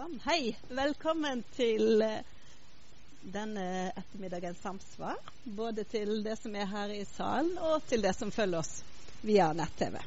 [0.00, 0.20] fram.
[0.24, 2.08] Hei, velkommen til uh,
[3.20, 5.16] denne ettermiddagens samsvar.
[5.44, 8.78] Både til det som er her i salen, og til det som følger oss
[9.20, 9.98] via nett-TV.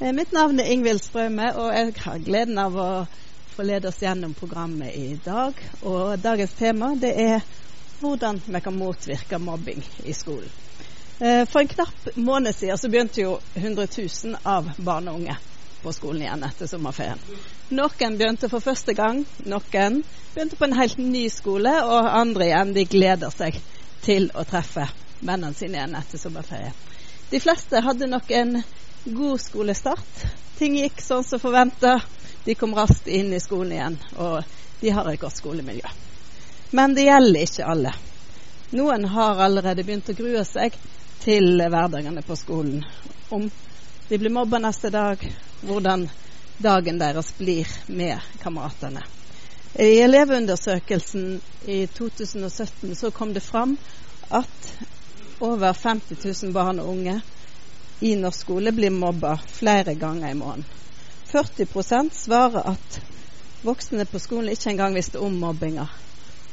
[0.00, 2.88] Uh, mitt navn er Ingvild Strømme, og jeg har gleden av å
[3.52, 5.54] få lede oss gjennom programmet i dag.
[5.86, 7.46] Og dagens tema det er
[8.00, 10.50] hvordan vi kan motvirke mobbing i skolen.
[11.22, 15.38] Uh, for en knapp måned siden så begynte jo 100 000 av barn og unge
[15.82, 17.20] på skolen igjen etter sommerferien.
[17.74, 20.02] Noen begynte for første gang, noen
[20.34, 23.58] begynte på en helt ny skole, og andre igjen de gleder seg
[24.04, 24.86] til å treffe
[25.22, 26.72] vennene sine igjen etter sommerferie.
[27.30, 28.58] De fleste hadde nok en
[29.04, 30.24] god skolestart.
[30.58, 31.98] Ting gikk sånn som forventa.
[32.44, 34.42] De kom raskt inn i skolen igjen, og
[34.82, 35.94] de har et godt skolemiljø.
[36.72, 37.92] Men det gjelder ikke alle.
[38.72, 40.76] Noen har allerede begynt å grue seg
[41.22, 42.80] til hverdagene på skolen.
[43.30, 43.50] Om
[44.08, 45.22] de blir mobba neste dag,
[45.60, 46.08] hvordan
[46.58, 49.02] dagen deres blir med kameratene.
[49.74, 53.76] I elevundersøkelsen i 2017 så kom det fram
[54.28, 54.74] at
[55.40, 57.20] over 50 000 barn og unge
[58.00, 60.64] i norsk skole blir mobba flere ganger i måneden.
[61.32, 63.00] 40% svarer at
[63.62, 65.86] voksne på skolen ikke engang visste om mobbinga.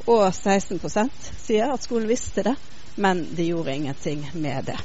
[0.06, 1.10] Og 16%
[1.42, 2.54] sier at skolen visste det,
[2.96, 4.78] men de gjorde ingenting med det.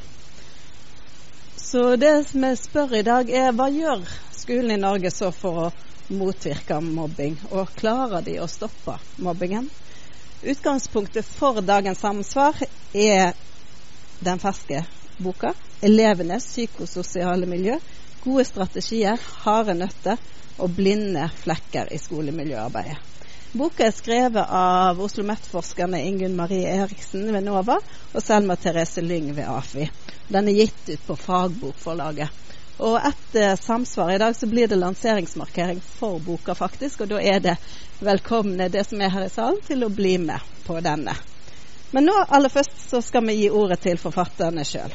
[1.66, 4.04] Så det jeg spør i dag, er hva gjør
[4.38, 5.70] skolen i Norge så for å
[6.14, 9.66] motvirke mobbing, og klarer de å stoppe mobbingen?
[10.46, 12.62] Utgangspunktet for dagens samsvar
[12.94, 13.34] er
[14.22, 14.84] den ferske
[15.18, 17.80] boka 'Elevenes psykososiale miljø'.
[18.22, 20.22] Gode strategier, harde nøtter
[20.60, 23.02] og blinde flekker i skolemiljøarbeidet.
[23.56, 27.78] Boka er skrevet av Oslo OsloMet-forskerne Ingunn Marie Eriksen ved NOVA
[28.12, 29.86] og Selma Therese Lyng ved AFI.
[30.28, 32.34] Den er gitt ut på Fagbokforlaget.
[32.84, 37.06] Og etter samsvar i dag så blir det lanseringsmarkering for boka, faktisk.
[37.06, 37.56] Og da er det
[38.04, 41.16] velkomne, det som er her i salen, til å bli med på denne.
[41.96, 44.92] Men nå aller først så skal vi gi ordet til forfatterne sjøl.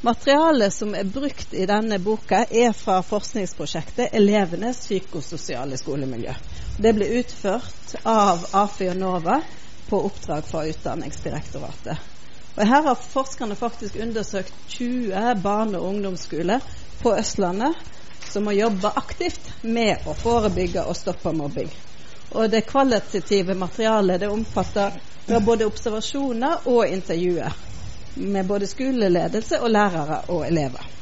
[0.00, 6.40] Materialet som er brukt i denne boka, er fra forskningsprosjektet 'Elevenes psykososiale skolemiljø'.
[6.82, 9.34] Det ble utført av AFI og NOVA
[9.90, 11.98] på oppdrag fra Utdanningsdirektoratet.
[12.56, 16.64] Og Her har forskerne faktisk undersøkt 20 barne- og ungdomsskoler
[17.02, 17.76] på Østlandet
[18.30, 21.68] som har jobba aktivt med å forebygge og stoppe mobbing.
[22.30, 24.96] Og Det kvalitative materialet det omfatter
[25.44, 27.60] både observasjoner og intervjuer
[28.16, 30.99] med både skoleledelse og lærere og elever.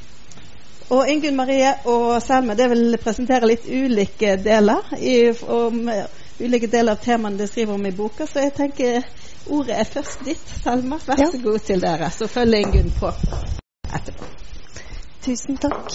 [0.88, 5.82] Og Ingunn Marie og Selma det vil presentere litt ulike deler i, om
[6.40, 9.04] ulike deler av temaene de skriver om i boka, så jeg tenker
[9.48, 10.98] Ordet er først ditt, Selma.
[11.06, 12.10] Vær så god til dere.
[12.12, 13.08] Så følger Ingunn på
[13.96, 14.26] etterpå.
[15.24, 15.94] Tusen takk.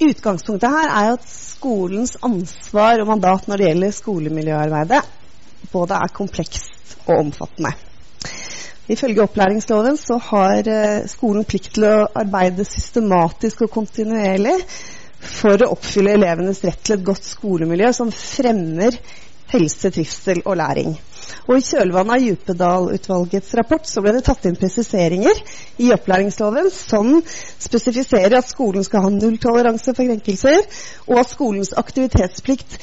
[0.00, 5.02] Utgangspunktet her er at skolens ansvar og mandat når det gjelder skolemiljøarbeidet,
[5.72, 7.72] både er komplekst og omfattende.
[8.90, 14.56] Ifølge opplæringsloven så har eh, skolen plikt til å arbeide systematisk og kontinuerlig
[15.20, 18.96] for å oppfylle elevenes rett til et godt skolemiljø som fremmer
[19.52, 20.96] helse, trivsel og læring.
[21.48, 25.40] Og I kjølvannet av Djupedal-utvalgets rapport så ble det tatt inn presiseringer
[25.84, 27.12] i opplæringsloven som
[27.62, 30.60] spesifiserer at skolen skal ha nulltoleranse for krenkelser,
[31.08, 32.78] og at skolens aktivitetsplikt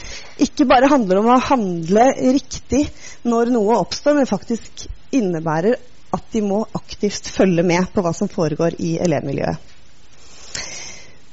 [0.47, 2.85] ikke bare handler om å handle riktig
[3.27, 5.79] når noe oppstår, men faktisk innebærer
[6.15, 9.76] at de må aktivt følge med på hva som foregår i elevmiljøet.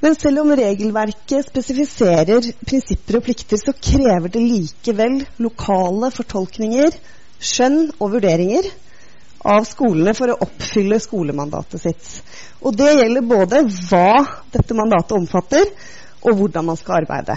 [0.05, 6.93] Men selv om regelverket spesifiserer prinsipper og plikter, så krever det likevel lokale fortolkninger,
[7.41, 8.69] skjønn og vurderinger
[9.55, 12.11] av skolene for å oppfylle skolemandatet sitt.
[12.61, 15.73] Og det gjelder både hva dette mandatet omfatter,
[16.25, 17.37] og hvordan man skal arbeide.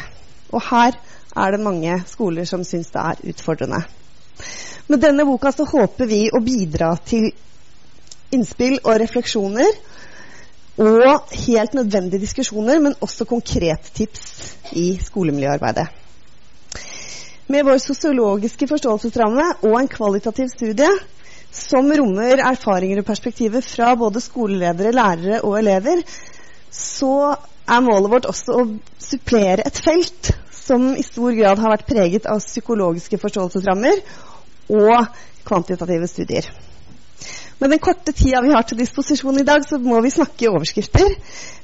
[0.51, 0.95] Og her
[1.37, 3.83] er det mange skoler som syns det er utfordrende.
[4.87, 7.29] Med denne boka så håper vi å bidra til
[8.35, 9.71] innspill og refleksjoner.
[10.77, 15.87] Og helt nødvendige diskusjoner, men også konkrete tips i skolemiljøarbeidet.
[17.47, 20.89] Med vår sosiologiske forståelsesramme og en kvalitativ studie
[21.51, 26.03] som rommer erfaringer og perspektiver fra både skoleledere, lærere og elever,
[26.69, 27.35] så
[27.67, 28.67] er målet vårt også å
[29.01, 34.03] supplere et felt som i stor grad har vært preget av psykologiske forståelsesrammer
[34.77, 35.07] og
[35.47, 36.51] kvantitative studier.
[37.59, 40.49] Med den korte tida vi har til disposisjon i dag, så må vi snakke i
[40.51, 41.15] overskrifter.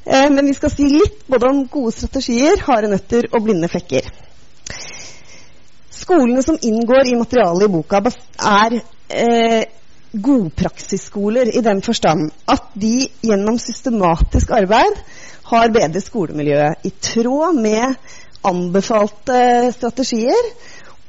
[0.05, 4.09] Eh, men vi skal si litt både om gode strategier, harde nøtter og blinde flekker.
[5.93, 8.79] Skolene som inngår i materialet i boka, er
[9.13, 9.61] eh,
[10.13, 14.99] godpraksisskoler i den forstand at de gjennom systematisk arbeid
[15.49, 17.95] har bedret skolemiljøet i tråd med
[18.45, 20.49] anbefalte strategier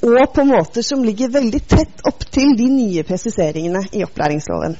[0.05, 4.77] og på måter som ligger veldig tett opp til de nye presiseringene i opplæringsloven.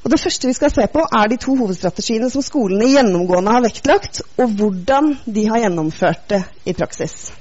[0.00, 3.64] Og Det første vi skal se på, er de to hovedstrategiene som skolene gjennomgående har
[3.66, 7.32] vektlagt, og hvordan de har gjennomført det i praksis.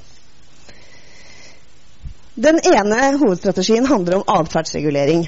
[2.35, 5.25] Den ene hovedstrategien handler om atferdsregulering.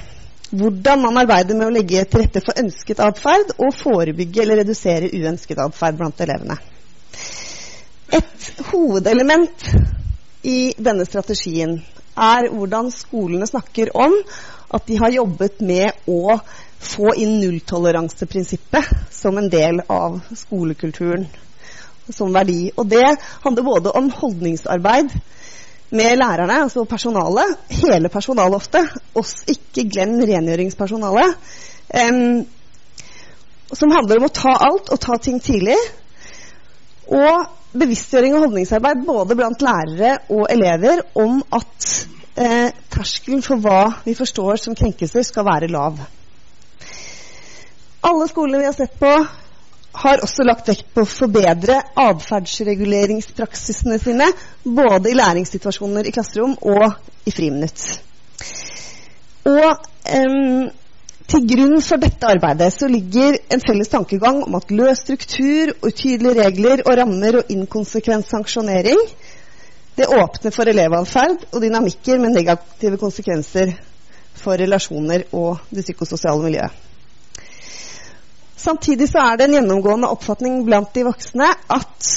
[0.52, 5.08] Hvordan man arbeider med å legge til rette for ønsket atferd og forebygge eller redusere
[5.16, 6.58] uønsket atferd blant elevene.
[8.12, 9.66] Et hovedelement
[10.42, 11.78] i denne strategien
[12.18, 14.14] er hvordan skolene snakker om
[14.72, 16.38] at de har jobbet med å
[16.82, 21.28] få inn nulltoleranseprinsippet som en del av skolekulturen
[22.12, 22.72] som verdi.
[22.76, 23.04] Og det
[23.44, 25.12] handler både om holdningsarbeid
[25.92, 28.80] med lærerne, altså personalet, hele personalet ofte,
[29.14, 31.36] oss ikke glem rengjøringspersonalet,
[32.00, 32.42] um,
[33.72, 35.76] som handler om å ta alt og ta ting tidlig.
[37.10, 41.92] Og bevisstgjøring og holdningsarbeid både blant lærere og elever om at
[42.36, 45.98] eh, terskelen for hva vi forstår som krenkelser, skal være lav.
[48.02, 49.12] Alle skolene vi har sett på,
[50.02, 54.28] har også lagt vekt på å forbedre atferdsreguleringspraksisene sine,
[54.64, 56.86] både i læringssituasjoner i klasserom og
[57.28, 57.84] i friminutt.
[59.48, 60.70] Og um,
[61.32, 66.44] til grunn for dette arbeidet så ligger en felles tankegang om at løs struktur, utydelige
[66.44, 69.00] regler og rammer og inkonsekvent sanksjonering
[69.96, 73.74] det åpner for elevatferd og dynamikker med negative konsekvenser
[74.42, 76.72] for relasjoner og det psykososiale miljøet.
[78.56, 82.10] Samtidig så er det en gjennomgående oppfatning blant de voksne at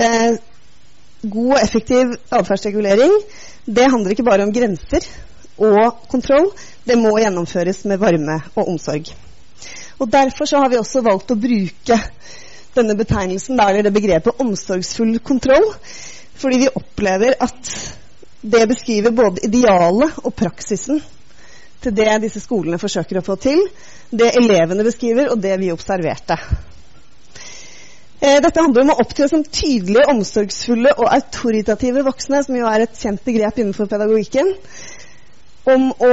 [0.00, 0.38] eh,
[1.22, 3.12] god og effektiv atferdsregulering
[3.78, 5.06] handler ikke bare om grenser
[5.58, 6.48] og kontroll.
[6.84, 9.12] Det må gjennomføres med varme og omsorg.
[10.02, 11.98] Og Derfor så har vi også valgt å bruke
[12.74, 15.68] denne betegnelsen, eller det begrepet omsorgsfull kontroll,
[16.34, 17.72] fordi vi opplever at
[18.42, 20.98] det beskriver både idealet og praksisen
[21.82, 23.62] til det disse skolene forsøker å få til,
[24.10, 26.38] det elevene beskriver, og det vi observerte.
[28.22, 32.84] Eh, dette handler om å opptre som tydelige, omsorgsfulle og autoritative voksne, som jo er
[32.84, 34.52] et kjent begrep innenfor pedagogikken.
[35.66, 36.12] Om å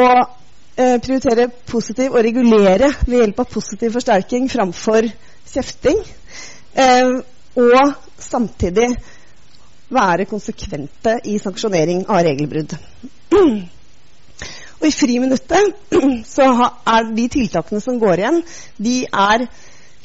[0.79, 5.09] eh, prioritere positiv og regulere ved hjelp av positiv forsterking framfor
[5.51, 5.99] kjefting.
[6.73, 7.19] Eh,
[7.59, 8.89] og samtidig
[9.89, 12.75] være konsekvente i sanksjonering av regelbrudd.
[14.79, 15.95] Og i friminuttet
[16.35, 16.45] så
[16.87, 18.43] er de tiltakene som går igjen,
[18.77, 19.49] de er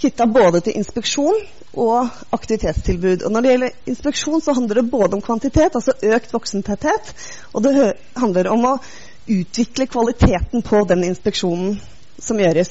[0.00, 1.44] knytta både til inspeksjon
[1.78, 3.22] og aktivitetstilbud.
[3.22, 7.14] Og når det gjelder inspeksjon, så handler det både om kvantitet, altså økt voksentetthet,
[7.52, 8.74] og det handler om å
[9.26, 11.78] utvikle kvaliteten på den inspeksjonen
[12.18, 12.70] som gjøres.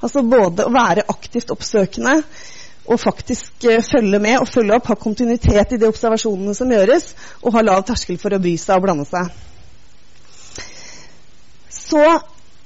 [0.00, 2.18] Altså både å være aktivt oppsøkende
[2.84, 7.14] og faktisk uh, følge med og følge opp, ha kontinuitet i de observasjonene som gjøres,
[7.40, 9.32] og ha lav terskel for å bry seg og blande seg
[11.94, 12.04] så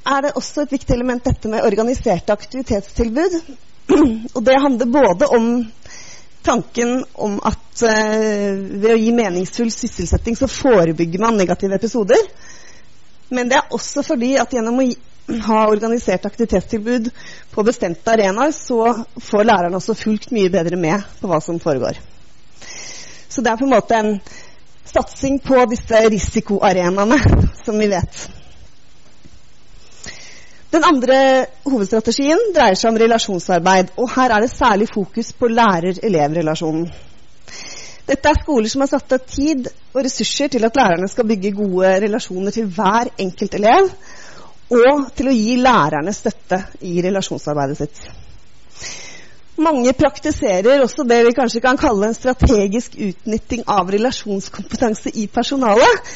[0.08, 3.40] er det også et viktig element dette med organiserte aktivitetstilbud.
[4.36, 5.48] Og det handler både om
[6.46, 12.30] tanken om at uh, ved å gi meningsfull sysselsetting så forebygger man negative episoder.
[13.28, 14.88] Men det er også fordi at gjennom å
[15.44, 17.10] ha organisert aktivitetstilbud
[17.52, 22.00] på bestemte arenaer, så får lærerne også fulgt mye bedre med på hva som foregår.
[23.28, 24.14] Så det er på en måte en
[24.88, 27.18] satsing på disse risikoarenaene
[27.64, 28.24] som vi vet.
[30.72, 31.18] Den andre
[31.64, 33.92] hovedstrategien dreier seg om relasjonsarbeid.
[33.96, 36.90] og Her er det særlig fokus på lærer-elev-relasjonen.
[38.08, 41.56] Dette er skoler som har satt av tid og ressurser til at lærerne skal bygge
[41.58, 43.90] gode relasjoner til hver enkelt elev,
[44.68, 48.00] og til å gi lærerne støtte i relasjonsarbeidet sitt.
[49.58, 56.12] Mange praktiserer også det vi kanskje kan kalle en strategisk utnytting av relasjonskompetanse i personalet.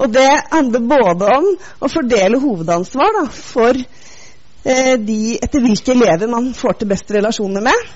[0.00, 6.30] Og det handler både om å fordele hovedansvar da, for eh, de etter hvilke elever
[6.32, 7.86] man får til best relasjoner med.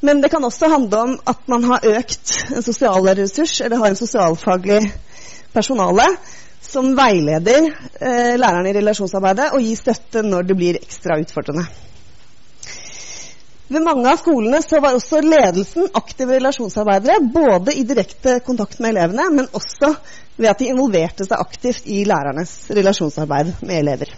[0.00, 4.00] Men det kan også handle om at man har økt en sosialressurs, eller har en
[4.00, 4.80] sosialfaglig
[5.52, 6.06] personale
[6.60, 7.66] som veileder
[8.00, 11.66] eh, lærerne i relasjonsarbeidet og gir støtte når det blir ekstra utfordrende.
[13.70, 18.96] Ved mange av skolene så var også ledelsen aktive relasjonsarbeidere, både i direkte kontakt med
[18.96, 19.92] elevene, men også
[20.40, 24.16] ved at de involverte seg aktivt i lærernes relasjonsarbeid med elever.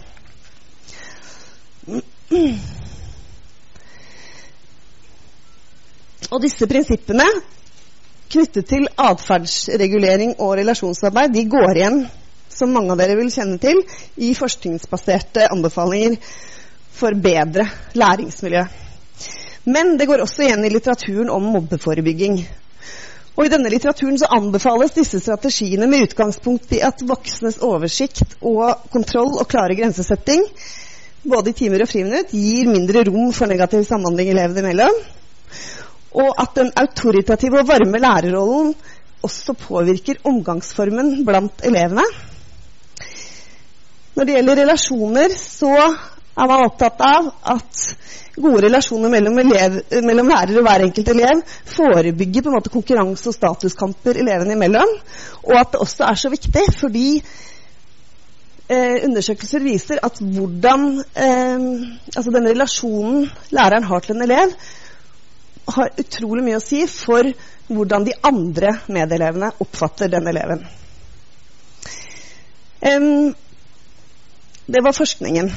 [6.33, 7.27] Og disse prinsippene
[8.33, 11.99] knyttet til atferdsregulering og relasjonsarbeid de går igjen
[12.53, 13.79] som mange av dere vil kjenne til,
[14.17, 16.17] i forskningsbaserte anbefalinger
[16.93, 17.65] for bedre
[17.97, 18.65] læringsmiljø.
[19.73, 22.41] Men det går også igjen i litteraturen om mobbeforebygging.
[23.33, 28.85] Og I denne litteraturen så anbefales disse strategiene med utgangspunkt i at voksnes oversikt og
[28.93, 30.45] kontroll og klare grensesetting
[31.23, 34.97] både i timer og friminutt gir mindre rom for negativ samhandling elevene imellom.
[36.13, 38.73] Og at den autoritative og varme lærerrollen
[39.23, 42.05] også påvirker omgangsformen blant elevene.
[44.13, 47.81] Når det gjelder relasjoner, så er man opptatt av at
[48.35, 53.29] gode relasjoner mellom, elev, mellom lærer og hver enkelt elev forebygger på en måte konkurranse-
[53.29, 54.93] og statuskamper elevene imellom.
[55.45, 57.07] Og at det også er så viktig fordi
[58.69, 61.67] eh, undersøkelser viser at hvordan eh,
[62.15, 64.57] altså den relasjonen læreren har til en elev,
[65.65, 67.29] har utrolig mye å si for
[67.69, 70.65] hvordan de andre medelevene oppfatter den eleven.
[72.83, 73.31] Um,
[74.65, 75.49] det var forskningen.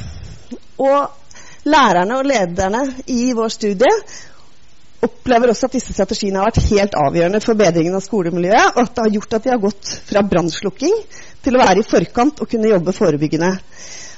[0.79, 3.93] Og lærerne og lederne i vår studie
[5.07, 8.95] opplever også at disse strategiene har vært helt avgjørende for bedringen av skolemiljøet, og at
[8.95, 10.97] det har gjort at de har gått fra brannslukking
[11.45, 13.53] til å være i forkant og kunne jobbe forebyggende.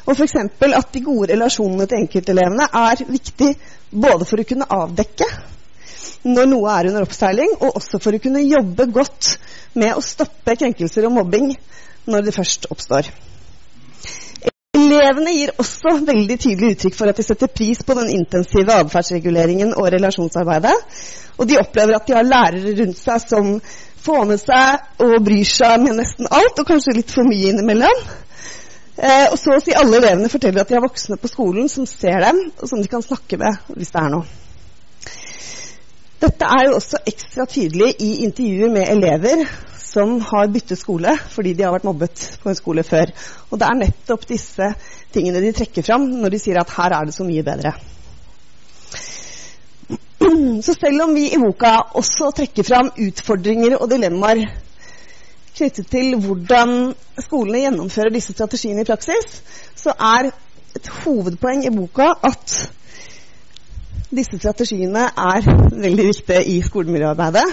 [0.08, 0.36] Og f.eks.
[0.38, 3.50] at de gode relasjonene til enkeltelevene er viktig
[3.90, 5.28] både for å kunne avdekke
[6.26, 9.34] når noe er under oppseiling, og også for å kunne jobbe godt
[9.78, 11.52] med å stoppe krenkelser og mobbing
[12.08, 13.10] når det først oppstår.
[14.78, 19.74] Elevene gir også veldig tydelig uttrykk for at de setter pris på den intensive atferdsreguleringen
[19.76, 20.74] og relasjonsarbeidet.
[21.38, 23.50] Og de opplever at de har lærere rundt seg som
[24.04, 28.02] får med seg og bryr seg med nesten alt, og kanskje litt for mye innimellom.
[28.98, 31.86] Eh, og så å si alle elevene forteller at de har voksne på skolen som
[31.86, 34.47] ser dem, og som de kan snakke med hvis det er noe.
[36.18, 39.44] Dette er jo også ekstra tydelig i intervjuer med elever
[39.88, 43.12] som har byttet skole fordi de har vært mobbet på en skole før.
[43.50, 44.72] Og det er nettopp disse
[45.14, 47.72] tingene de trekker fram når de sier at her er det så mye bedre.
[50.66, 54.42] Så selv om vi i boka også trekker fram utfordringer og dilemmaer
[55.58, 59.40] knyttet til hvordan skolene gjennomfører disse strategiene i praksis,
[59.78, 60.28] så er
[60.76, 62.58] et hovedpoeng i boka at
[64.10, 67.46] disse strategiene er veldig viktige i skolemiljøarbeidet.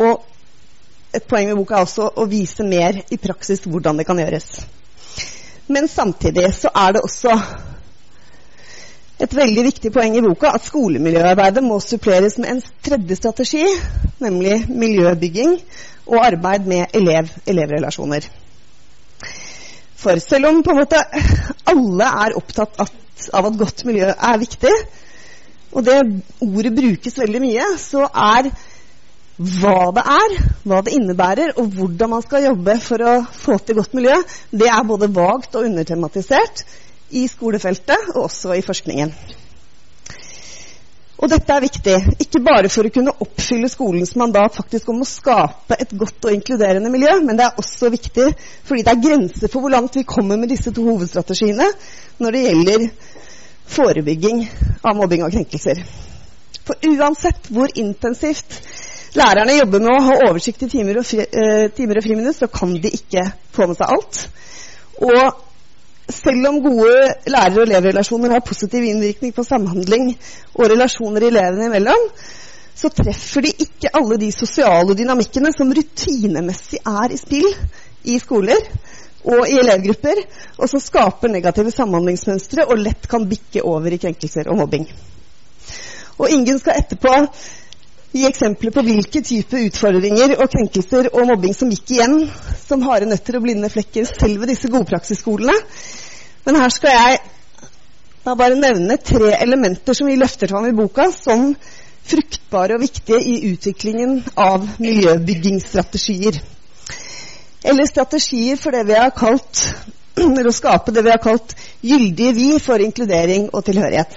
[0.00, 0.24] Og
[1.14, 4.48] et poeng med boka er også å vise mer i praksis hvordan det kan gjøres.
[5.68, 7.34] Men samtidig så er det også
[9.18, 13.64] et veldig viktig poeng i boka at skolemiljøarbeidet må suppleres med en tredje strategi,
[14.22, 15.56] nemlig miljøbygging
[16.06, 18.28] og arbeid med elev-elevrelasjoner.
[19.98, 21.02] For selv om på en måte
[21.68, 22.78] alle er opptatt
[23.34, 24.72] av at godt miljø er viktig,
[25.72, 25.98] og det
[26.44, 28.50] ordet brukes veldig mye, så er
[29.38, 33.78] hva det er, hva det innebærer, og hvordan man skal jobbe for å få til
[33.78, 34.16] godt miljø,
[34.50, 36.64] det er både vagt og undertematisert
[37.14, 39.12] i skolefeltet og også i forskningen.
[41.18, 45.08] Og dette er viktig, ikke bare for å kunne oppfylle skolens mandat faktisk om å
[45.08, 48.28] skape et godt og inkluderende miljø, men det er også viktig
[48.68, 51.72] fordi det er grenser for hvor langt vi kommer med disse to hovedstrategiene
[52.22, 52.86] når det gjelder
[53.68, 54.44] forebygging
[54.82, 55.82] av mobbing og krenkelser.
[56.68, 58.60] For uansett hvor intensivt
[59.16, 62.74] lærerne jobber med å ha oversikt i timer og, fri, eh, og friminutt, så kan
[62.76, 63.24] de ikke
[63.56, 64.24] få med seg alt.
[64.98, 65.44] Og
[66.12, 70.12] selv om gode lærer- og elevrelasjoner har positiv innvirkning på samhandling
[70.54, 72.08] og relasjoner elevene imellom,
[72.78, 77.48] så treffer de ikke alle de sosiale dynamikkene som rutinemessig er i spill
[78.04, 78.60] i skoler
[79.26, 80.20] og i elevgrupper,
[80.58, 84.86] og som skaper negative samhandlingsmønstre og lett kan bikke over i krenkelser og mobbing.
[86.18, 87.14] Og Ingen skal etterpå
[88.14, 92.22] gi eksempler på hvilke typer utfordringer og krenkelser og mobbing som gikk igjen
[92.64, 95.56] som harde nøtter og blinde flekker selv ved disse godpraksisskolene.
[96.46, 97.18] Men her skal jeg
[98.24, 101.52] da bare nevne tre elementer som vi løfter fram i boka som
[102.08, 106.40] fruktbare og viktige i utviklingen av miljøbyggingsstrategier.
[107.68, 109.64] Eller strategier for det vi har kalt
[110.50, 114.14] å skape det vi har kalt gyldige vi for inkludering og tilhørighet.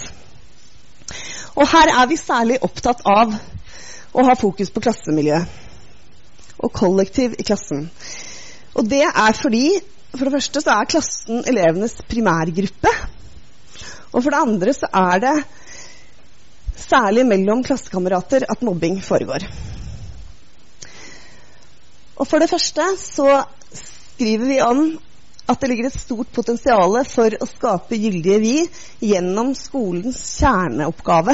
[1.60, 3.34] Og her er vi særlig opptatt av
[4.12, 5.42] å ha fokus på klassemiljø
[6.62, 7.90] og kollektiv i klassen.
[8.78, 9.66] Og det er fordi
[10.12, 12.92] for det første så er klassen elevenes primærgruppe.
[14.12, 15.36] Og for det andre så er det
[16.82, 19.46] særlig mellom klassekamerater at mobbing foregår.
[22.22, 23.42] Og for det første så
[23.74, 24.84] skriver vi om
[25.50, 28.56] at det ligger et stort potensial for å skape gyldige vi
[29.10, 31.34] gjennom skolens kjerneoppgave,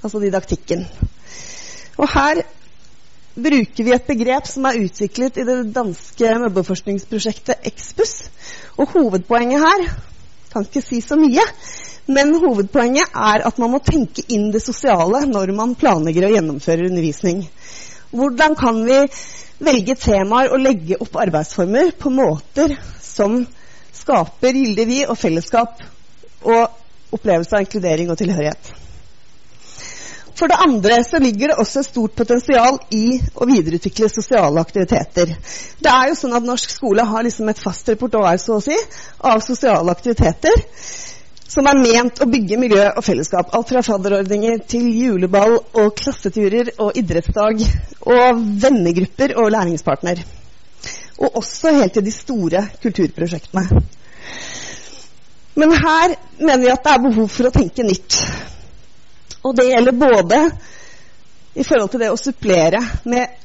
[0.00, 0.86] altså didaktikken.
[2.00, 2.40] Og her
[3.36, 8.16] bruker vi et begrep som er utviklet i det danske mobbeforskningsprosjektet Expus.
[8.80, 9.84] Og hovedpoenget her
[10.52, 11.44] kan ikke si så mye,
[12.08, 16.88] men hovedpoenget er at man må tenke inn det sosiale når man planlegger og gjennomfører
[16.88, 17.44] undervisning.
[18.16, 19.02] Hvordan kan vi
[19.62, 23.40] velge temaer og legge opp arbeidsformer på måter som
[23.96, 25.80] skaper gyldig vi og fellesskap
[26.46, 28.74] og opplevelse av inkludering og tilhørighet?
[30.36, 35.32] For det andre så ligger det også et stort potensial i å videreutvikle sosiale aktiviteter.
[35.80, 38.76] Det er jo sånn at Norsk skole har liksom et fast repertoar så å si,
[39.24, 40.60] av sosiale aktiviteter
[41.46, 43.52] som er ment å bygge miljø og fellesskap.
[43.54, 47.62] Alt fra fadderordninger til juleball og klasseturer og idrettsdag
[48.06, 50.24] og vennegrupper og læringspartner.
[51.16, 53.82] Og også helt til de store kulturprosjektene.
[55.56, 58.18] Men her mener vi at det er behov for å tenke nytt.
[59.46, 60.40] Og det gjelder både
[61.56, 63.38] i forhold til det å supplere med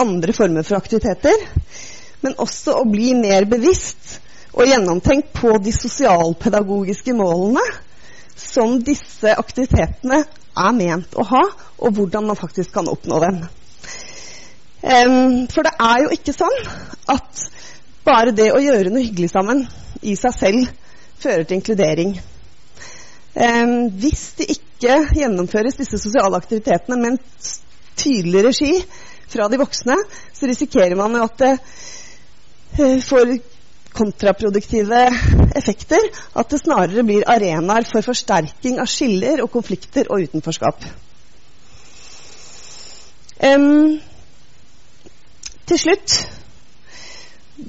[0.00, 1.44] andre former for aktiviteter,
[2.24, 4.18] men også å bli mer bevisst
[4.52, 7.62] og gjennomtenkt på de sosialpedagogiske målene
[8.40, 10.22] som disse aktivitetene
[10.60, 11.42] er ment å ha,
[11.78, 13.40] og hvordan man faktisk kan oppnå dem.
[14.80, 16.56] Um, for det er jo ikke sånn
[17.12, 17.44] at
[18.06, 19.66] bare det å gjøre noe hyggelig sammen
[20.00, 20.70] i seg selv
[21.20, 22.14] fører til inkludering.
[23.36, 27.20] Um, hvis det ikke gjennomføres disse sosiale aktivitetene med en
[28.00, 28.72] tydelig regi
[29.30, 29.98] fra de voksne,
[30.34, 31.52] så risikerer man jo at det
[32.80, 33.36] uh, får
[33.94, 35.02] kontraproduktive
[35.56, 36.10] effekter.
[36.32, 40.84] At det snarere blir arenaer for forsterking av skiller og konflikter og utenforskap.
[43.40, 43.96] Um,
[45.64, 46.14] til slutt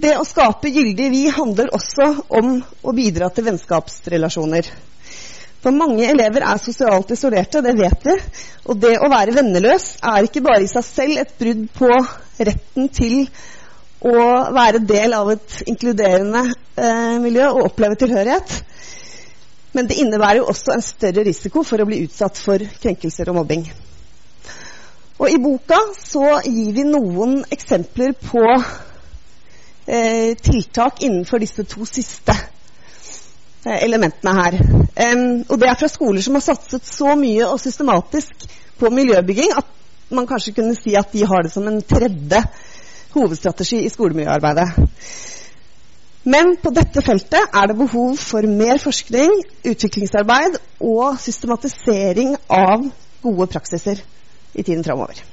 [0.01, 2.07] Det å skape gyldig vi handler også
[2.39, 4.67] om å bidra til vennskapsrelasjoner.
[5.61, 8.15] For mange elever er sosialt isolerte, det vet vi.
[8.71, 11.89] Og det å være venneløs er ikke bare i seg selv et brudd på
[12.41, 13.17] retten til
[14.01, 14.13] å
[14.55, 18.55] være del av et inkluderende eh, miljø og oppleve tilhørighet.
[19.77, 23.39] Men det innebærer jo også en større risiko for å bli utsatt for krenkelser og
[23.39, 23.67] mobbing.
[25.21, 28.41] Og I boka så gir vi noen eksempler på
[29.85, 32.35] eh, tiltak innenfor disse to siste
[33.65, 34.55] Eh, elementene her.
[35.13, 38.47] Um, og det er fra skoler som har satset så mye og systematisk
[38.81, 39.67] på miljøbygging at
[40.09, 42.39] man kanskje kunne si at de har det som en tredje
[43.13, 44.69] hovedstrategi i skolemiljøarbeidet.
[46.23, 49.31] Men på dette feltet er det behov for mer forskning,
[49.65, 52.85] utviklingsarbeid og systematisering av
[53.23, 54.03] gode praksiser
[54.53, 55.23] i tiden framover.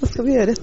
[0.00, 0.56] Hva skal vi gjøre?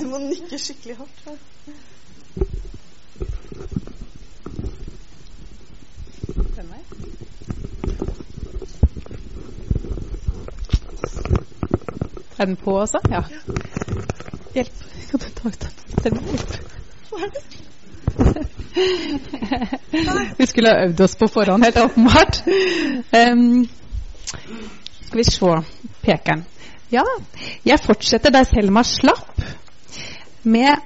[0.00, 1.24] Du må nikke skikkelig hardt.
[1.28, 2.68] her.
[12.40, 12.98] Er den på også?
[13.10, 13.20] Ja.
[14.54, 14.84] Hjelp.
[15.10, 15.66] Kan du ta ut
[16.04, 16.20] den?
[20.38, 22.40] Vi skulle ha øvd oss på forhånd, helt åpenbart.
[23.12, 23.68] Um,
[25.04, 25.50] skal vi se
[26.02, 26.46] pekeren.
[26.92, 27.04] Ja,
[27.64, 29.42] jeg fortsetter der Selma slapp,
[30.42, 30.80] med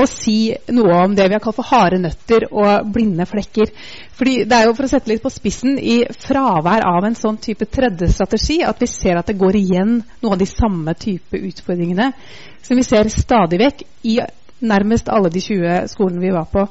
[0.00, 3.72] å si noe om det vi har kalt for harde nøtter og blinde flekker.
[4.16, 7.40] Fordi det er jo for å sette litt på spissen i fravær av en sånn
[7.42, 11.36] type tredje strategi at vi ser at det går igjen noen av de samme type
[11.36, 12.12] utfordringene
[12.62, 14.20] som vi ser stadig vekk i
[14.62, 16.64] nærmest alle de 20 skolene vi var på.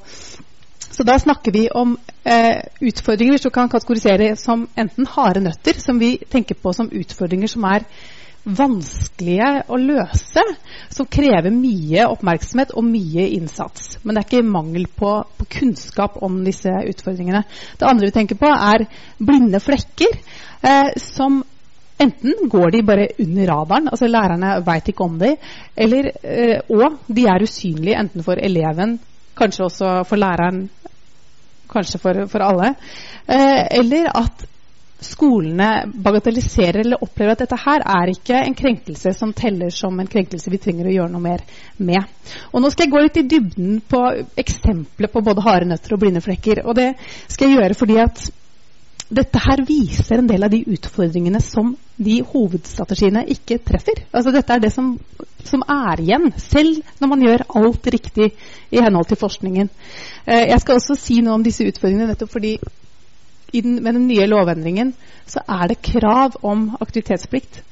[0.92, 6.00] Så da snakker vi om eh, utfordringer du kan kategorisere som enten harde nøtter, som
[6.00, 7.86] vi tenker på som utfordringer som er
[8.44, 10.44] vanskelige å løse,
[10.90, 14.00] som krever mye oppmerksomhet og mye innsats.
[14.02, 17.44] Men det er ikke mangel på, på kunnskap om disse utfordringene.
[17.78, 18.88] Det andre vi tenker på, er
[19.22, 20.22] blinde flekker,
[20.62, 21.44] eh, som
[22.02, 25.36] Enten går de bare under radaren, altså lærerne veit ikke om dem,
[25.78, 28.96] eller, eh, og de er usynlige enten for eleven,
[29.38, 30.64] kanskje også for læreren
[31.72, 32.74] kanskje for, for alle.
[33.28, 34.46] Eh, eller at
[35.02, 40.10] skolene bagatelliserer eller opplever at dette her er ikke en krenkelse som teller som en
[40.10, 41.46] krenkelse vi trenger å gjøre noe mer
[41.78, 42.06] med.
[42.54, 44.04] Og Nå skal jeg gå litt i dybden på
[44.44, 46.62] eksempler på både harde nøtter og blinde flekker.
[46.66, 46.92] Og det
[47.28, 48.28] skal jeg gjøre fordi at
[49.12, 54.06] dette her viser en del av de utfordringene som de hovedstrategiene ikke treffer.
[54.14, 54.94] Altså Dette er det som,
[55.44, 58.30] som er igjen, selv når man gjør alt riktig
[58.72, 59.68] i henhold til forskningen.
[60.26, 62.56] Eh, jeg skal også si noe om disse utfordringene nettopp fordi
[63.60, 64.94] den, med den nye lovendringen
[65.28, 67.64] så er det krav om aktivitetsplikt.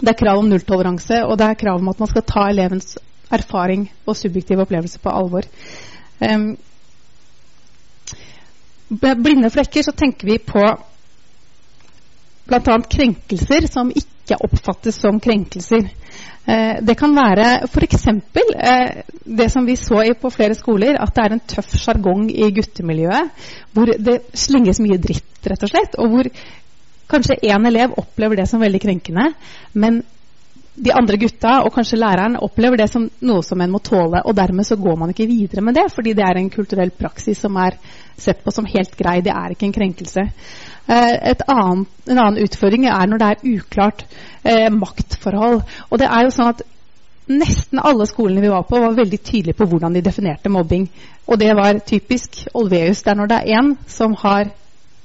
[0.00, 2.96] Det er krav om nulltoleranse, og det er krav om at man skal ta elevens
[3.32, 5.46] erfaring og subjektiv opplevelse på alvor.
[6.22, 6.56] Um,
[8.98, 10.62] blinde flekker så tenker vi på
[12.46, 12.78] bl.a.
[12.90, 15.88] krenkelser som ikke oppfattes som krenkelser.
[16.46, 18.06] Eh, det kan være f.eks.
[18.08, 22.50] Eh, det som vi så på flere skoler, at det er en tøff sjargong i
[22.54, 23.30] guttemiljøet.
[23.72, 25.98] Hvor det slenges mye dritt, rett og slett.
[26.02, 26.30] Og hvor
[27.12, 29.30] kanskje én elev opplever det som veldig krenkende.
[29.74, 30.02] Men
[30.74, 34.22] de andre gutta og kanskje læreren opplever det som noe som en må tåle.
[34.24, 37.42] Og dermed så går man ikke videre med det, fordi det er en kulturell praksis
[37.44, 37.76] som er
[38.16, 39.20] sett på som helt grei.
[39.20, 40.26] Det er ikke en krenkelse.
[40.88, 44.06] Eh, annet, en annen utfordring er når det er uklart
[44.44, 45.60] eh, maktforhold.
[45.90, 46.68] Og det er jo sånn at
[47.32, 50.88] Nesten alle skolene vi var på, var veldig tydelige på hvordan de definerte mobbing.
[51.30, 53.04] Og det var typisk Olveus.
[53.06, 54.50] Det er når det er én som har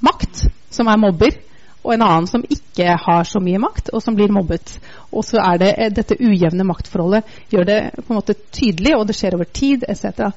[0.01, 1.38] makt, som er mobber,
[1.85, 4.73] og en annen som ikke har så mye makt, og som blir mobbet.
[5.15, 9.05] Og så er det eh, dette ujevne maktforholdet gjør det på en måte tydelig, og
[9.07, 10.27] det skjer over tid etc.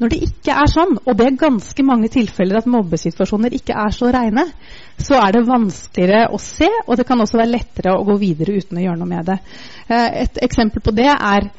[0.00, 3.94] Når det ikke er sånn, og det er ganske mange tilfeller at mobbesituasjoner ikke er
[3.94, 4.48] så reine,
[4.98, 8.58] så er det vanskeligere å se, og det kan også være lettere å gå videre
[8.58, 9.38] uten å gjøre noe med det.
[9.86, 11.50] Eh, et eksempel på det er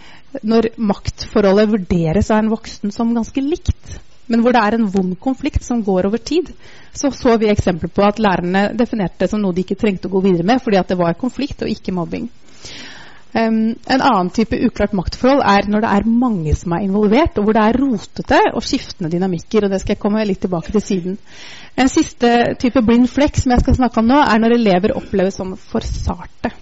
[0.43, 5.16] når maktforholdet vurderes av en voksen som ganske likt men hvor det er en vond
[5.20, 6.52] konflikt som går over tid,
[6.94, 10.16] så så vi eksempler på at lærerne definerte det som noe de ikke trengte å
[10.18, 12.30] gå videre med, fordi at det var konflikt og ikke mobbing.
[13.38, 17.46] Um, en annen type uklart maktforhold er når det er mange som er involvert, og
[17.46, 19.66] hvor det er rotete og skiftende dynamikker.
[19.66, 21.18] og Det skal jeg komme litt tilbake til siden.
[21.78, 25.38] En siste type blind flekk som jeg skal snakke om nå, er når elever oppleves
[25.38, 26.54] som for sarte.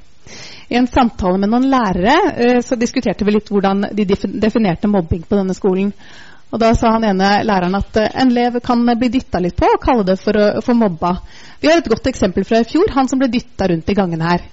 [0.65, 5.23] I en samtale med noen lærere uh, så diskuterte vi litt hvordan de definerte mobbing
[5.29, 5.93] på denne skolen.
[6.53, 9.67] Og Da sa han ene læreren at uh, en elev kan bli dytta litt på
[9.67, 11.17] og kalle det for, for mobba.
[11.59, 12.91] Vi har et godt eksempel fra i fjor.
[12.95, 14.45] Han som ble dytta rundt i gangene her.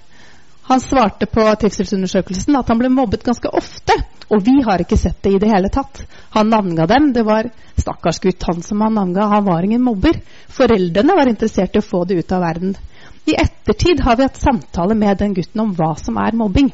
[0.63, 3.97] Han svarte på trivselsundersøkelsen at han ble mobbet ganske ofte.
[4.31, 6.05] Og vi har ikke sett det i det hele tatt.
[6.35, 7.11] Han navnga dem.
[7.13, 9.27] Det var stakkars gutt, han som han navnga.
[9.35, 10.21] Han var ingen mobber.
[10.47, 12.77] Foreldrene var interessert i å få det ut av verden.
[13.25, 16.71] I ettertid har vi hatt samtale med den gutten om hva som er mobbing.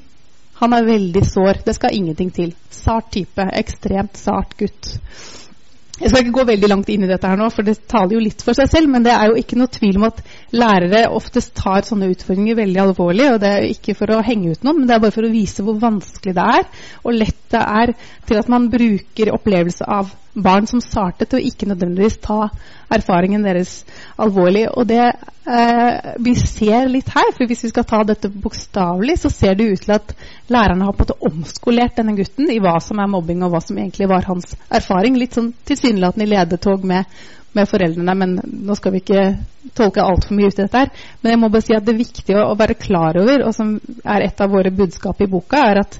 [0.60, 1.62] Han er veldig sår.
[1.66, 2.54] Det skal ingenting til.
[2.74, 3.46] Sart type.
[3.62, 4.96] Ekstremt sart gutt.
[6.00, 8.22] Jeg skal ikke gå veldig langt inn i dette, her nå, for det taler jo
[8.24, 8.88] litt for seg selv.
[8.92, 10.22] Men det er jo ikke noe tvil om at
[10.56, 13.28] lærere oftest tar sånne utfordringer veldig alvorlig.
[13.34, 15.28] og Det er jo ikke for å henge ut noen, men det er bare for
[15.28, 16.70] å vise hvor vanskelig det er,
[17.04, 17.94] og lett det er
[18.30, 22.48] til at man bruker opplevelse av barn som startet, og ikke nødvendigvis ta
[22.94, 23.84] erfaringen deres
[24.20, 24.66] alvorlig.
[24.74, 29.32] Og det eh, vi ser litt her, for hvis vi skal ta dette bokstavelig, så
[29.34, 30.14] ser det ut til at
[30.52, 33.64] lærerne har på en måte omskolert denne gutten i hva som er mobbing, og hva
[33.64, 35.20] som egentlig var hans erfaring.
[35.20, 37.22] Litt sånn tilsynelatende i ledetog med,
[37.58, 39.28] med foreldrene, men nå skal vi ikke
[39.78, 40.92] tolke altfor mye ut i dette her.
[41.22, 43.78] Men jeg må bare si at det viktig å, å være klar over, og som
[44.04, 46.00] er et av våre budskap i boka, er at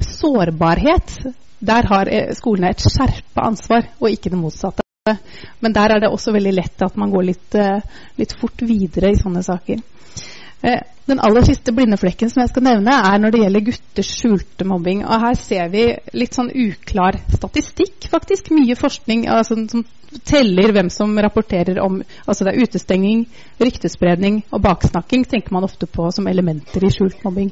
[0.00, 1.20] sårbarhet
[1.60, 4.84] der har eh, skolene et skjerpa ansvar, og ikke det motsatte.
[5.60, 7.80] Men der er det også veldig lett at man går litt, eh,
[8.20, 9.80] litt fort videre i sånne saker.
[10.62, 14.66] Eh, den aller siste blindeflekken som jeg skal nevne, er når det gjelder gutters skjulte
[14.68, 15.00] mobbing.
[15.06, 18.52] Og her ser vi litt sånn uklar statistikk, faktisk.
[18.54, 19.86] Mye forskning altså, som
[20.26, 23.24] teller hvem som rapporterer om Altså det er utestenging,
[23.62, 27.50] ryktespredning og baksnakking tenker man ofte på som elementer i skjult mobbing.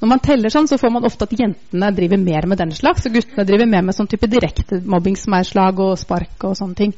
[0.00, 3.06] Når man teller sånn, så får man ofte at jentene driver mer med den slags,
[3.08, 6.56] og guttene driver mer med sånn type direkte mobbing som er slag og spark og
[6.58, 6.92] sånne ting.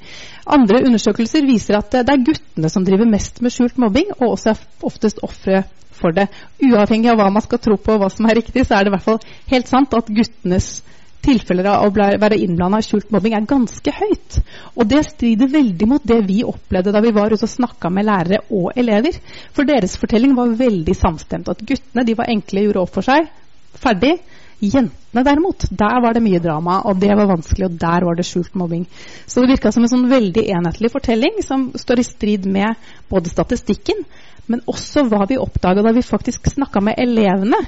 [0.59, 4.55] Andre undersøkelser viser at det er guttene som driver mest med skjult mobbing, og også
[4.55, 5.63] er oftest ofre
[5.99, 6.27] for det.
[6.63, 8.93] Uavhengig av hva man skal tro på og hva som er riktig, så er det
[8.93, 10.79] i hvert fall helt sant at guttenes
[11.25, 14.39] tilfeller av å være innblanda i skjult mobbing er ganske høyt.
[14.77, 18.09] Og det strider veldig mot det vi opplevde da vi var ute og snakka med
[18.09, 19.19] lærere og elever.
[19.57, 21.51] For deres fortelling var veldig samstemt.
[21.51, 23.31] At guttene de var enkle, gjorde opp for seg.
[23.79, 24.19] Ferdig.
[24.59, 28.25] Jentene derimot, der var det mye drama, og det var vanskelig, og der var det
[28.27, 28.89] skjult mobbing.
[29.23, 32.75] Så det virka som en sånn veldig enhetlig fortelling som står i strid med
[33.07, 34.03] både statistikken,
[34.51, 37.61] men også hva vi oppdaga da vi faktisk snakka med elevene.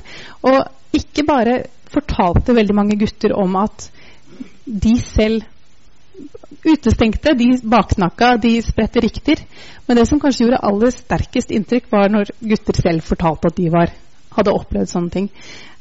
[0.50, 3.88] Og ikke bare fortalte veldig mange gutter om at
[4.64, 5.46] de selv
[6.66, 9.42] utestengte, de baksnakka, de spredte rykter.
[9.86, 13.70] Men det som kanskje gjorde aller sterkest inntrykk, var når gutter selv fortalte at de
[13.72, 13.94] var,
[14.36, 15.30] hadde opplevd sånne ting.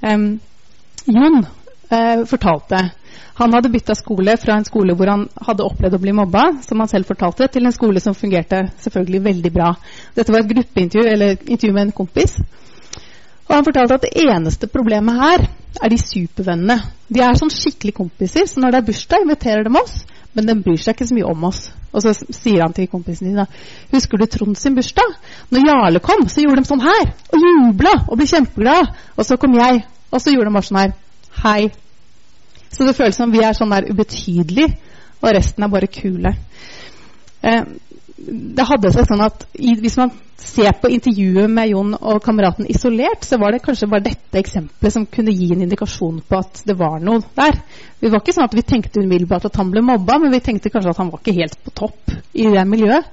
[0.01, 0.29] Um,
[1.09, 2.87] Jon uh, fortalte
[3.39, 6.81] han hadde bytta skole fra en skole hvor han hadde opplevd å bli mobba, som
[6.83, 9.69] han selv fortalte, til en skole som fungerte selvfølgelig veldig bra.
[10.17, 12.33] Dette var et gruppeintervju eller intervju med en kompis.
[13.49, 15.47] Og han fortalte at det eneste problemet her
[15.81, 16.77] er de supervennene.
[17.09, 20.03] De er sånn skikkelig kompiser, så når det er bursdag, inviterer de oss.
[20.37, 21.63] Men de bryr seg ikke så mye om oss.
[21.89, 23.47] Og så sier han til kompisen sin da,
[23.89, 25.15] Husker du Trond sin bursdag?
[25.49, 27.13] Når Jarle kom, så gjorde de sånn her.
[27.33, 28.93] Og jubla og ble kjempeglade.
[29.17, 29.81] Og så kom jeg,
[30.13, 30.93] og så gjorde de bare sånn her.
[31.41, 31.71] Hei.
[32.69, 34.75] Så det føles som vi er sånn der ubetydelige,
[35.23, 36.35] og resten er bare kule.
[37.41, 37.63] Eh,
[38.27, 42.67] det hadde seg sånn at i, Hvis man ser på intervjuet med Jon og kameraten
[42.71, 46.61] isolert, så var det kanskje bare dette eksempelet som kunne gi en indikasjon på at
[46.67, 47.59] det var noe der.
[47.99, 50.71] Det var ikke sånn at Vi tenkte umiddelbart at han ble mobba, men vi tenkte
[50.71, 53.11] kanskje at han var ikke helt på topp i det miljøet.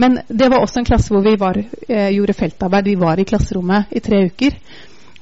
[0.00, 2.88] Men det var også en klasse hvor vi var, eh, gjorde feltarbeid.
[2.88, 4.56] Vi var i klasserommet i tre uker.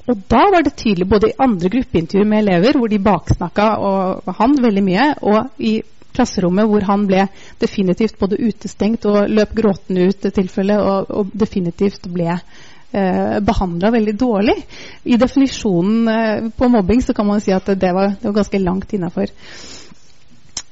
[0.09, 4.35] Og da var det tydelig, både i andre gruppeintervjuer med elever, hvor de baksnakka og
[4.39, 5.81] han veldig mye, og i
[6.15, 7.25] klasserommet hvor han ble
[7.61, 13.91] definitivt både utestengt og løp gråtende ut tilfellet, tilfelle, og, og definitivt ble eh, behandla
[13.91, 14.57] veldig dårlig.
[15.03, 18.63] I definisjonen eh, på mobbing så kan man si at det var, det var ganske
[18.63, 19.31] langt innafor.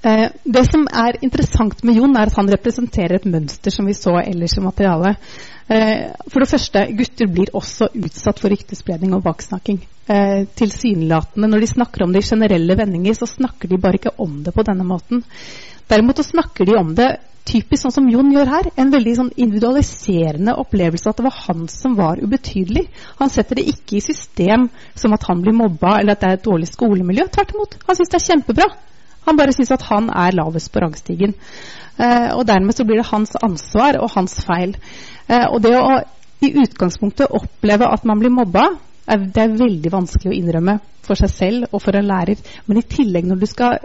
[0.01, 3.95] Eh, det som er interessant med Jon, er at han representerer et mønster som vi
[3.97, 5.31] så ellers i materialet.
[5.67, 9.81] Eh, for det første, gutter blir også utsatt for ryktespredning og baksnakking.
[10.09, 11.47] Eh, tilsynelatende.
[11.47, 14.55] Når de snakker om det i generelle vendinger, så snakker de bare ikke om det
[14.55, 15.21] på denne måten.
[15.85, 17.11] Derimot så snakker de om det
[17.45, 18.69] typisk sånn som Jon gjør her.
[18.73, 22.87] En veldig sånn individualiserende opplevelse at det var han som var ubetydelig.
[23.21, 24.67] Han setter det ikke i system
[24.97, 27.29] som at han blir mobba eller at det er et dårlig skolemiljø.
[27.29, 27.77] Tvert imot.
[27.85, 28.69] Han syns det er kjempebra.
[29.29, 31.37] Han bare syns at han er lavest på rangstigen.
[32.01, 34.73] Eh, og dermed så blir det hans ansvar og hans feil.
[35.29, 35.99] Eh, og det å
[36.41, 38.71] i utgangspunktet oppleve at man blir mobba,
[39.17, 42.41] det er veldig vanskelig å innrømme for seg selv og for en lærer.
[42.67, 43.79] Men i tillegg når du skal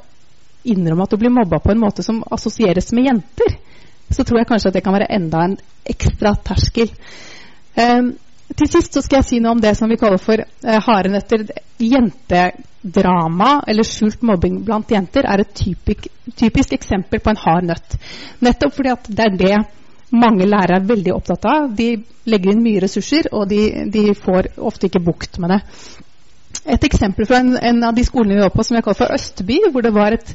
[0.64, 3.56] innrømme at du blir mobba på en måte som assosieres med jenter,
[4.12, 5.56] så tror jeg kanskje at det kan være enda en
[5.88, 6.92] ekstra terskel.
[7.76, 8.14] Um,
[8.54, 11.16] til sist så skal jeg si noe om det som vi kaller for eh, haren
[11.80, 17.96] jentedrama, eller skjult mobbing blant jenter, er et typisk, typisk eksempel på en hard nøtt.
[18.44, 19.56] Nettopp fordi at det er det
[20.14, 21.68] mange lærere er veldig opptatt av.
[21.76, 21.90] De
[22.30, 23.60] legger inn mye ressurser, og de,
[23.92, 25.60] de får ofte ikke bukt med det.
[26.76, 29.16] Et eksempel fra en, en, av de skolene vi var på som jeg kaller for
[29.16, 30.30] Østby, hvor det var et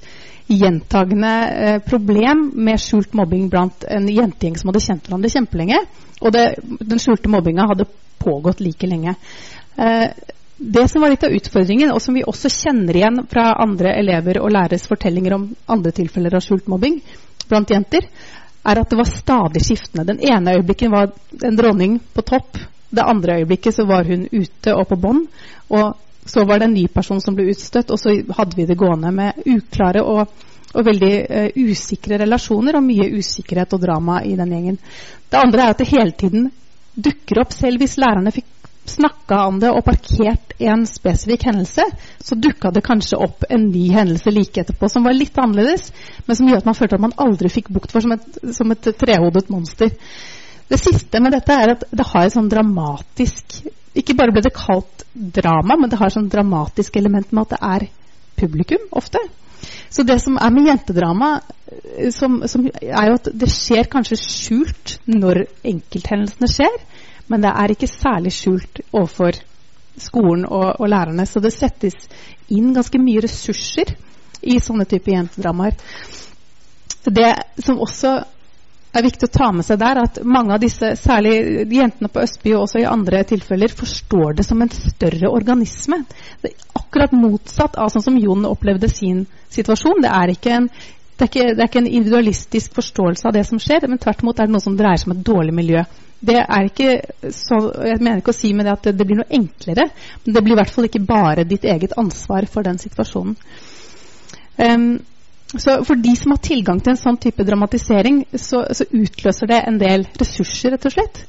[0.50, 5.80] gjentagende eh, problem med skjult mobbing blant en jentegjeng som hadde kjent hverandre kjempelenge.
[6.20, 6.46] Og det,
[6.82, 7.88] den skjulte mobbinga hadde
[8.22, 9.16] pågått like lenge.
[9.78, 10.10] Eh,
[10.60, 14.42] det som var litt av utfordringen, og som vi også kjenner igjen fra andre elever
[14.42, 17.00] og læreres fortellinger om andre tilfeller av skjult mobbing
[17.50, 18.10] blant jenter,
[18.70, 20.06] er at det var stadig skiftende.
[20.08, 21.12] Den ene øyeblikket var
[21.46, 22.58] en dronning på topp.
[22.90, 25.26] Det andre øyeblikket så var hun ute og på bånn.
[25.70, 28.78] Og så var det en ny person som ble utstøtt, og så hadde vi det
[28.78, 34.36] gående med uklare og, og veldig uh, usikre relasjoner og mye usikkerhet og drama i
[34.38, 34.80] den gjengen.
[35.30, 36.50] Det andre er at det hele tiden
[36.94, 38.50] dukker opp, selv hvis lærerne fikk
[38.90, 41.86] snakka om det og parkert en spesifikk hendelse,
[42.20, 45.92] så dukka det kanskje opp en ny hendelse like etterpå som var litt annerledes,
[46.26, 48.76] men som gjør at man følte at man aldri fikk bukt for som et, som
[48.76, 49.94] et trehodet monster.
[50.70, 53.62] Det siste med dette er at det har et sånn dramatisk
[53.98, 57.56] Ikke bare ble det kalt drama, men det har et sånn dramatisk element med at
[57.56, 57.86] det er
[58.38, 59.20] publikum ofte.
[59.90, 61.32] Så det som er med jentedrama,
[61.98, 66.78] eh, som, som er jo at det skjer kanskje skjult når enkelthendelsene skjer.
[67.30, 69.38] Men det er ikke særlig skjult overfor
[70.00, 71.26] skolen og, og lærerne.
[71.30, 71.98] Så det settes
[72.50, 73.94] inn ganske mye ressurser
[74.42, 75.78] i sånne typer jentedramaer.
[77.10, 77.32] Det
[77.64, 78.18] som også
[78.90, 82.56] er viktig å ta med seg der, at mange av disse, særlig jentene på Østby
[82.56, 86.02] og også i andre tilfeller, forstår det som en større organisme.
[86.42, 90.02] Det er akkurat motsatt av sånn som Jon opplevde sin situasjon.
[90.06, 90.72] Det er ikke en
[91.20, 94.22] det er, ikke, det er ikke en individualistisk forståelse av det som skjer, men tvert
[94.24, 95.82] imot er det noe som dreier seg om et dårlig miljø.
[96.20, 99.36] Det er ikke så, Jeg mener ikke å si med det at det, blir noe
[99.36, 99.90] enklere,
[100.24, 103.36] men det blir i hvert fall ikke bare ditt eget ansvar for den situasjonen.
[104.60, 104.88] Um,
[105.50, 109.60] så For de som har tilgang til en sånn type dramatisering, så, så, utløser det
[109.66, 111.24] en del ressurser, rett og slett.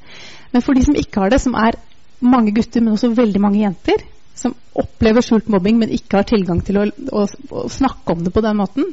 [0.52, 1.78] Men for de som ikke har det, som er
[2.20, 4.04] mange gutter, men også veldig mange jenter,
[4.36, 7.24] som opplever skjult mobbing, men ikke har tilgang til å, å,
[7.62, 8.92] å snakke om det på den måten,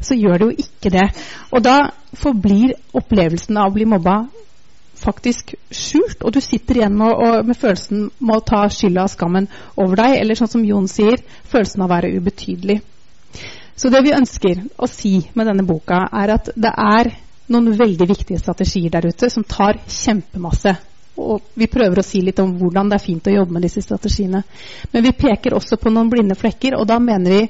[0.00, 1.06] så gjør det jo ikke det.
[1.52, 1.78] Og da
[2.16, 4.22] forblir opplevelsen av å bli mobba
[5.00, 9.12] faktisk skjult, og du sitter igjen med, og, med følelsen med å ta skylda og
[9.14, 9.48] skammen
[9.80, 12.80] over deg, eller sånn som Jon sier, følelsen av å være ubetydelig.
[13.80, 17.14] Så det vi ønsker å si med denne boka, er at det er
[17.50, 20.74] noen veldig viktige strategier der ute som tar kjempemasse.
[21.20, 23.82] Og vi prøver å si litt om hvordan det er fint å jobbe med disse
[23.84, 24.42] strategiene.
[24.92, 27.42] Men vi peker også på noen blinde flekker, og da mener vi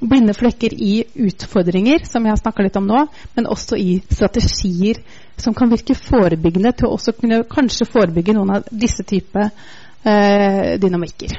[0.00, 3.04] blinde flekker i utfordringer, som jeg har snakka litt om nå,
[3.36, 5.02] men også i strategier
[5.40, 10.76] som kan virke forebyggende til å også kunne kanskje forebygge noen av disse type eh,
[10.80, 11.38] dynamikker.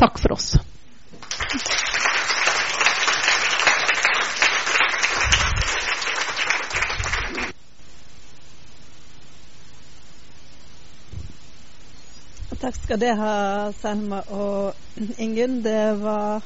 [0.00, 0.54] Takk for oss.
[12.60, 13.34] Takk skal det ha,
[13.80, 15.62] Selma og Ingunn.
[15.64, 16.44] Det var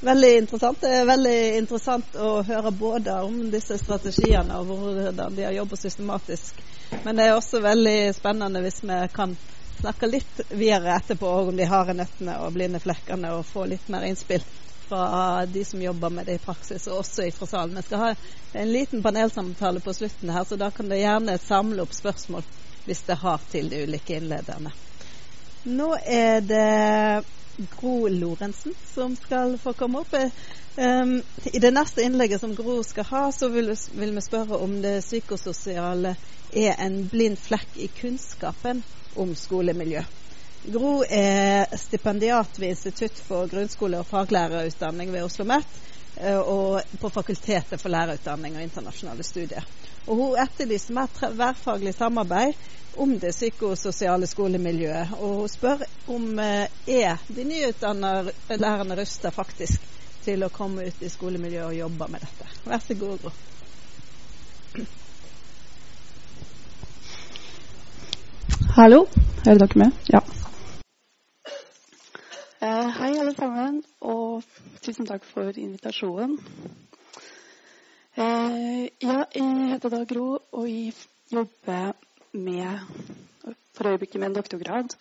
[0.00, 0.80] Veldig interessant.
[0.80, 5.82] Det er veldig interessant å høre både om disse strategiene og hvordan de har jobbet
[5.82, 6.62] systematisk.
[7.04, 9.34] Men det er også veldig spennende hvis vi kan
[9.80, 14.06] snakke litt videre etterpå om de harde nøttene og blinde flekkene, og få litt mer
[14.08, 14.44] innspill
[14.88, 17.76] fra de som jobber med det i praksis, og også fra salen.
[17.76, 18.10] Vi skal ha
[18.60, 22.48] en liten panelsamtale på slutten her, så da kan dere gjerne samle opp spørsmål
[22.88, 24.72] hvis det har til de ulike innlederne.
[25.68, 26.66] Nå er det
[27.56, 30.14] Gro Lorentzen som skal få komme opp.
[30.76, 34.78] Um, I det neste innlegget som Gro skal ha, så vil, vil vi spørre om
[34.82, 36.14] det psykososiale
[36.52, 38.82] er en blind flekk i kunnskapen
[39.16, 40.02] om skolemiljø.
[40.70, 45.80] Gro er stipendiat ved Institutt for grunnskole- og faglærerutdanning ved Oslo OsloMet
[46.44, 49.64] og på Fakultetet for lærerutdanning og internasjonale studier.
[50.06, 52.54] Og Hun etterlyser mer tverrfaglig samarbeid
[52.96, 55.12] om det psykososiale skolemiljøet.
[55.20, 59.80] Og hun spør om eh, er de nyutdannede lærerne rusta faktisk
[60.24, 62.50] til å komme ut i skolemiljøet og jobbe med dette.
[62.66, 63.32] Vær så god, Gro.
[68.76, 69.04] Hallo,
[69.44, 70.04] hører dere med?
[70.12, 70.20] Ja.
[72.60, 74.42] Uh, hei, alle sammen, og
[74.84, 76.34] tusen takk for invitasjonen.
[78.20, 80.92] Uh, ja, jeg heter da Gro, og jeg
[81.32, 81.94] jobber
[82.36, 82.84] med
[83.72, 84.92] for øyeblikket med en doktorgrad.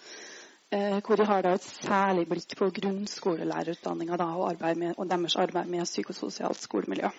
[0.71, 4.63] Uh, hvor jeg har da et særlig blikk på grunnskolelærerutdanninga og,
[4.95, 7.11] og deres arbeid med psykososialt skolemiljø.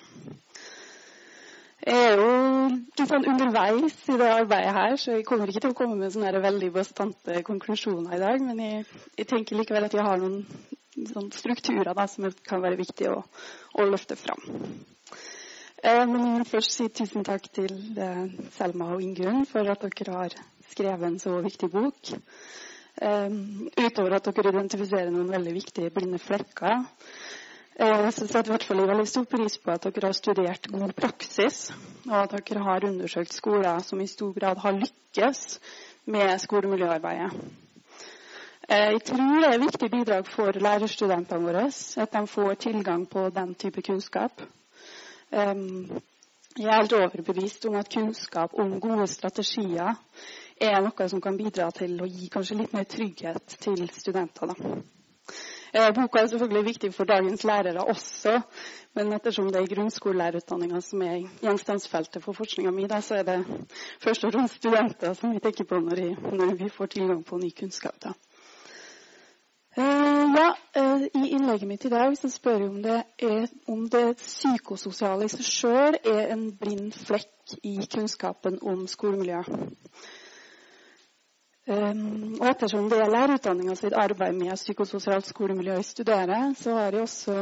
[1.80, 5.76] Jeg er jo sånn underveis i det arbeidet her, så jeg kommer ikke til å
[5.78, 8.44] komme med sånne veldig bastante konklusjoner i dag.
[8.44, 8.84] Men jeg,
[9.16, 10.42] jeg tenker likevel at jeg har noen
[11.08, 13.22] sånn strukturer da, som kan være viktig å,
[13.80, 14.44] å løfte fram.
[15.80, 18.26] Eh, men jeg vil først si tusen takk til eh,
[18.58, 20.36] Selma og Ingunn for at dere har
[20.74, 22.12] skrevet en så viktig bok.
[23.00, 23.38] Eh,
[23.80, 26.84] utover at dere identifiserer noen veldig viktige blinde flekker,
[27.80, 30.90] Eh, så setter i hvert fall veldig stor pris på at dere har studert god
[30.98, 31.70] praksis,
[32.10, 35.40] og at dere har undersøkt skoler som i stor grad har lykkes
[36.04, 37.30] med skolemiljøarbeidet.
[38.68, 41.64] Eh, jeg tror det er et viktig bidrag for lærerstudentene våre
[42.04, 44.44] at de får tilgang på den type kunnskap.
[45.32, 49.96] Jeg er helt overbevist om at kunnskap om gode strategier
[50.60, 54.82] er noe som kan bidra til å gi kanskje litt mer trygghet til studentene.
[55.72, 58.40] Eh, boka er selvfølgelig viktig for dagens lærere også,
[58.94, 63.68] men ettersom det er grunnskolelærerutdanninga som er gjenstandsfeltet for forskninga mi, så er det
[64.02, 67.38] først og fremst studenter som vi tenker på når, jeg, når vi får tilgang på
[67.38, 67.94] ny kunnskap.
[68.02, 68.12] Da.
[69.78, 74.16] Uh, ja, uh, I innlegget mitt i dag spør jeg om det, er, om det
[74.18, 79.44] psykososiale i seg sjøl er en blind flekk i kunnskapen om skolemiljø.
[81.70, 86.96] Um, og ettersom det er lærerutdanninga sitt arbeid med psykososialt skolemiljø jeg studerer, så har
[86.96, 87.35] jeg også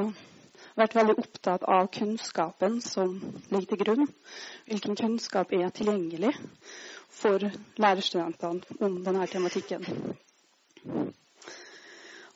[0.76, 3.14] vært veldig opptatt av kunnskapen som
[3.48, 4.10] ligger til grunn.
[4.68, 6.34] Hvilken kunnskap er tilgjengelig
[7.22, 7.46] for
[7.80, 9.88] lærerstudentene om denne tematikken.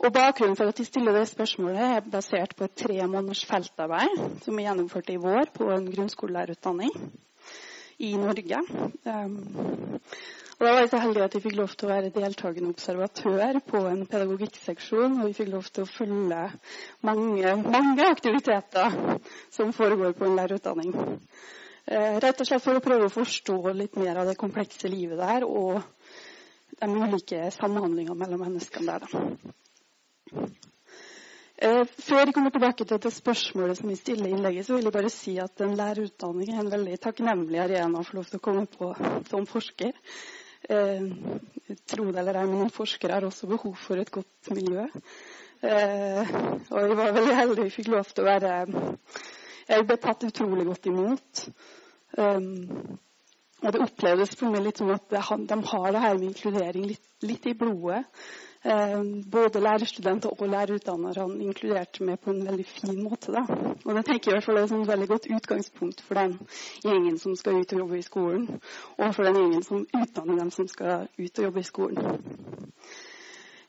[0.01, 4.41] Og Bakgrunnen for at de stiller det spørsmålet, er basert på et tre måneders feltarbeid
[4.47, 6.97] som er gjennomført i vår på en grunnskolelærerutdanning
[8.03, 8.61] i Norge.
[9.05, 9.39] Um,
[10.59, 13.57] og Da var jeg så heldig at jeg fikk lov til å være deltakende observatør
[13.67, 15.17] på en pedagogikkseksjon.
[15.19, 16.43] Og vi fikk lov til å følge
[17.09, 18.95] mange, mange aktiviteter
[19.51, 20.95] som foregår på en lærerutdanning.
[21.83, 25.19] Eh, rett og slett for å prøve å forstå litt mer av det komplekse livet
[25.19, 25.83] der, og
[26.79, 29.25] de ulike samhandlingene mellom menneskene der.
[30.39, 30.72] Eh,
[31.61, 34.95] før jeg kommer tilbake til det spørsmålet som jeg stiller i innlegget, så vil jeg
[34.95, 38.65] bare si at en lærerutdanning er en veldig takknemlig arena for lov til å komme
[38.71, 38.89] på
[39.31, 39.93] som forsker.
[40.71, 41.07] Eh,
[41.91, 44.87] tro det eller ei, men forskere har også behov for et godt miljø.
[45.63, 46.35] Eh,
[46.71, 48.53] og jeg var veldig heldig jeg fikk lov til å være
[49.69, 51.43] Jeg ble tatt utrolig godt imot.
[52.19, 52.99] Um,
[53.63, 57.07] og det opplevdes for meg litt som at de har det her med inkludering litt,
[57.23, 58.03] litt i blodet.
[58.65, 63.33] Eh, både lærerstudenter og lærerutdannere inkluderte med på en veldig fin måte.
[63.35, 63.43] Da.
[63.85, 66.37] Og det tenker jeg i hvert fall er et veldig godt utgangspunkt for den
[66.85, 68.47] gjengen som skal ut og jobbe i skolen,
[68.99, 72.23] og for den gjengen som utdanner dem som skal ut og jobbe i skolen.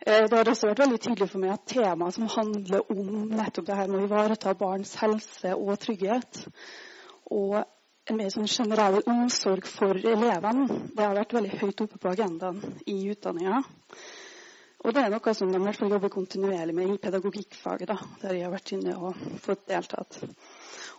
[0.06, 3.66] Eh, det har også vært veldig tydelig for meg at temaet som handler om nettopp
[3.72, 6.44] det her med å ivareta barns helse og trygghet,
[7.34, 7.64] og
[8.12, 12.62] en mer sånn generell omsorg for elevene, det har vært veldig høyt oppe på agendaen
[12.86, 13.64] i utdanninga.
[14.84, 17.96] Og det er noe som de i hvert fall jobber kontinuerlig med i pedagogikkfaget, da,
[18.20, 20.18] der jeg har vært inne og fått deltatt.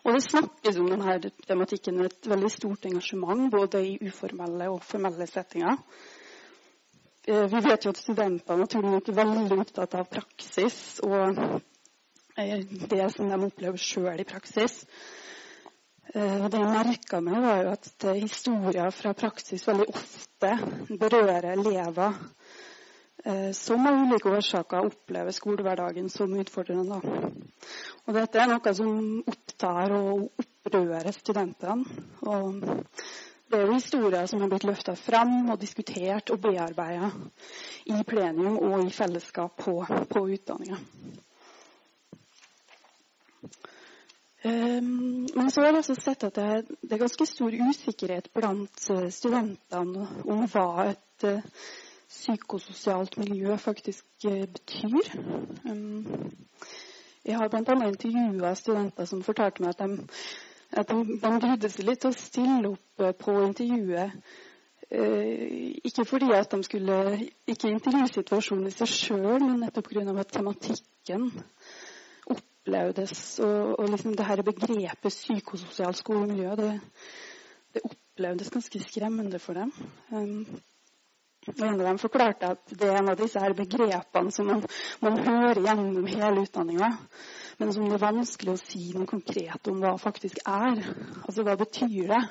[0.04, 4.80] Og det snakkes om denne tematikken med et veldig stort engasjement, både i uformelle og
[4.84, 5.76] formelle settinger.
[7.28, 11.40] Eh, vi vet jo at studenter naturlig nok er veldig opptatt av praksis og
[12.34, 14.80] det som de opplever sjøl i praksis.
[16.14, 20.50] Og det jeg merka meg, var jo at historier fra praksis veldig ofte
[21.00, 22.18] berører elever
[23.56, 26.98] som av ulike årsaker opplever skolehverdagen som utfordrende.
[28.04, 32.02] Og dette er noe som opptar og opprører studentene.
[32.28, 32.58] Og
[33.54, 37.10] det er jo historier som har blitt løfta fram og diskutert og bearbeida
[37.86, 39.76] i plenum og i fellesskap på,
[40.10, 40.80] på utdanninga.
[44.44, 46.48] Um, men så har jeg også sett at det
[46.90, 51.62] er, ganske stor usikkerhet blant eh, studentene om hva et uh,
[52.14, 55.10] psykososialt miljø faktisk uh, betyr.
[55.70, 56.30] Um,
[57.24, 57.76] jeg har bl.a.
[57.88, 60.08] intervjua studenter som fortalte meg at de,
[60.72, 64.18] at de, de grudde seg litt til å stille opp uh, på intervjuet.
[65.88, 66.96] ikke fordi at de skulle
[67.50, 70.12] Ikke intervjusituasjonen i seg sjøl, men nettopp pga.
[70.20, 71.30] at tematikken
[72.64, 76.80] opplevdes Og, og liksom det her begrepet psykososialt skolemiljø, det,
[77.74, 79.72] det, opplevdes ganske skremmende for dem.
[81.44, 84.62] Og En av dem forklarte at det er en av disse her begrepene som man,
[85.04, 86.88] man hører gjennom hele utdanninga,
[87.60, 90.80] men som det er vanskelig å si noe konkret om hva faktisk er.
[91.26, 92.22] Altså hva betyr det?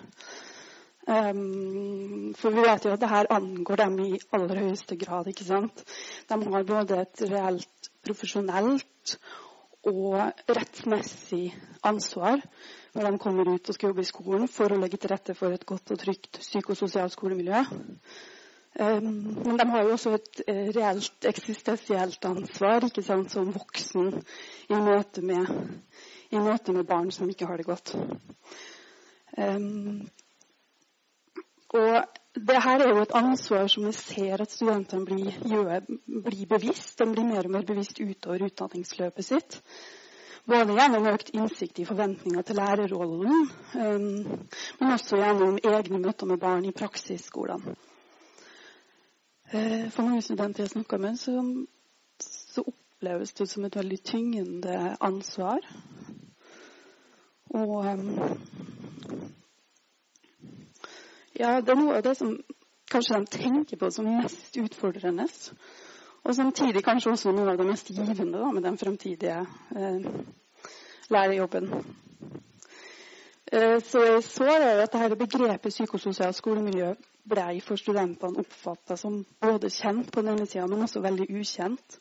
[1.03, 5.27] Um, for vi vet jo at det her angår dem i aller høyeste grad.
[5.27, 5.83] ikke sant?
[6.29, 9.17] De har både et reelt profesjonelt
[9.91, 10.15] og
[10.47, 11.49] rettsmessig
[11.83, 12.39] ansvar
[12.95, 15.51] når de kommer ut og skal jobbe i skolen for å legge til rette for
[15.51, 17.65] et godt og trygt psykososialt skolemiljø.
[18.79, 24.09] Um, men de har jo også et uh, reelt eksistensielt ansvar ikke sant, som voksen
[24.65, 25.51] i møte, med,
[26.33, 27.93] i møte med barn som ikke har det godt.
[29.37, 30.01] Um,
[31.73, 35.37] og det her er jo et ansvar som vi ser at studentene blir,
[36.25, 36.97] blir bevisst.
[36.97, 39.61] De blir mer og mer bevisst utover utdanningsløpet sitt.
[40.49, 44.45] Både gjennom økt innsikt i forventninger til lærerrollen, um,
[44.81, 47.77] men også gjennom egne møter med barn i praksisskolene.
[49.51, 51.35] Uh, for mange studenter jeg snakker med, så,
[52.19, 55.59] så, oppleves det som et veldig tyngende ansvar.
[57.53, 58.09] Og um,
[61.39, 62.37] ja, det er noe av det som
[62.93, 65.27] kanskje de tenker på som mest utfordrende.
[66.23, 69.41] Og samtidig kanskje også noe av det mest givende da, med den fremtidige
[69.75, 70.05] eh,
[71.11, 71.69] lærerjobben.
[73.51, 76.93] Eh, så jeg så at dette begrepet psykososialt skolemiljø
[77.29, 81.97] blei for studentene oppfatta som både kjent på den ene sida, men også veldig ukjent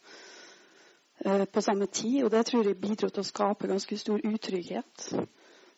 [1.25, 2.23] eh, på samme tid.
[2.25, 5.09] Og det tror jeg bidro til å skape ganske stor utrygghet.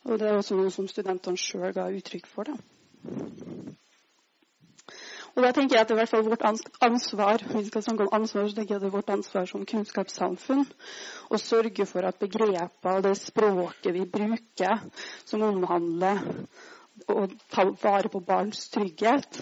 [0.04, 2.52] Og det er også noe som studentene sjøl ga uttrykk for.
[2.52, 2.56] da.
[5.34, 6.44] Og da tenker jeg at det er hvert fall vårt
[6.86, 9.64] ansvar vi skal snakke om ansvar, så tenker jeg at det er vårt ansvar som
[9.66, 10.62] kunnskapssamfunn
[11.34, 14.84] å sørge for at begreper og det språket vi bruker,
[15.26, 16.22] som omhandler
[17.10, 19.40] å ta vare på barns trygghet,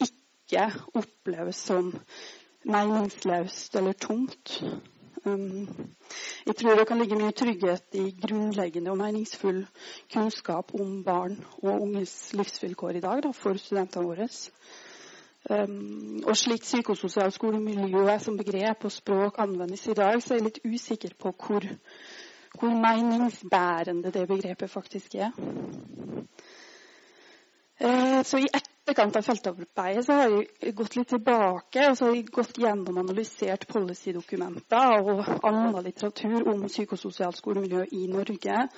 [0.00, 1.92] ikke oppleves som
[2.64, 4.56] meningsløst eller tomt.
[5.28, 5.68] Um,
[6.46, 9.66] jeg tror det kan ligge mye trygghet i grunnleggende og meningsfull
[10.12, 14.30] kunnskap om barn og unges livsvilkår i dag da, for studentene våre.
[15.50, 20.44] Um, og slik psykososialt skolemiljø som begrep og språk anvendes i dag, så er jeg
[20.46, 21.66] litt usikker på hvor,
[22.54, 25.32] hvor meningsbærende det begrepet faktisk er.
[27.82, 32.14] Uh, så i etterkant av feltarbeidet så har jeg gått litt tilbake og så har
[32.14, 38.68] jeg gått gjennom analysert policydokumenter og annen litteratur om psykososialt skolemiljø i Norge.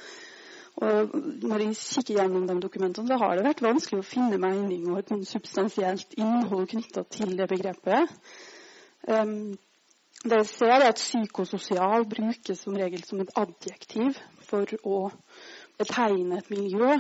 [0.81, 1.13] Og
[1.45, 5.03] når jeg kikker gjennom de dokumentene, så har det vært vanskelig å finne mening og
[5.03, 8.15] et substansielt innhold knytta til det begrepet.
[9.07, 9.53] Um,
[10.23, 15.01] det jeg ser, er at psykososial brukes som regel som et adjektiv for å
[15.81, 16.95] betegne et miljø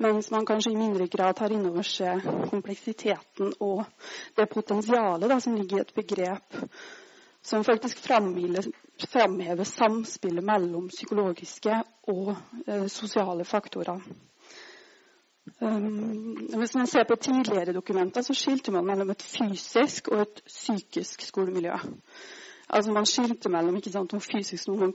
[0.00, 3.82] mens man kanskje i mindre grad tar inn over seg kompleksiteten og
[4.38, 6.56] det potensialet da, som ligger i et begrep
[7.44, 8.00] som faktisk
[9.08, 11.82] framhever samspillet mellom psykologiske
[12.12, 12.34] og
[12.66, 14.00] eh, sosiale faktorer.
[15.60, 20.42] Um, hvis man ser på tidligere dokumenter, så skilte man mellom et fysisk og et
[20.46, 21.76] psykisk skolemiljø.
[22.70, 24.92] Altså Man skilte mellom sant, noe fysisk, noe man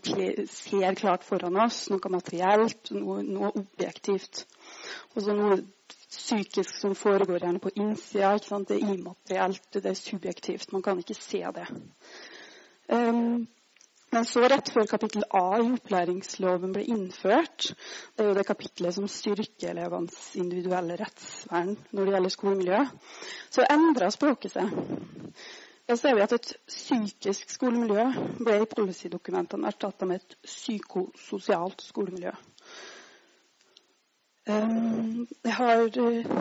[0.47, 4.45] ser klart foran oss, noe materielt, noe, noe objektivt.
[5.15, 5.57] Og så noe
[6.15, 8.37] psykisk som foregår gjerne på innsida.
[8.39, 10.71] Det er immaterielt, det er subjektivt.
[10.71, 11.67] Man kan ikke se det.
[12.87, 13.47] Um,
[14.15, 17.73] men så rett før kapittel A i opplæringsloven ble innført,
[18.15, 22.81] det er jo det kapitlet som styrker elevenes individuelle rettsvern når det gjelder skolemiljø,
[23.51, 24.71] så endra språket seg.
[25.85, 28.05] da ser vi at et psykisk skolemiljø
[28.39, 32.31] ble i policydokumentene erstatta med et psykososialt skolemiljø.
[34.45, 34.84] Um,
[35.45, 35.83] jeg har,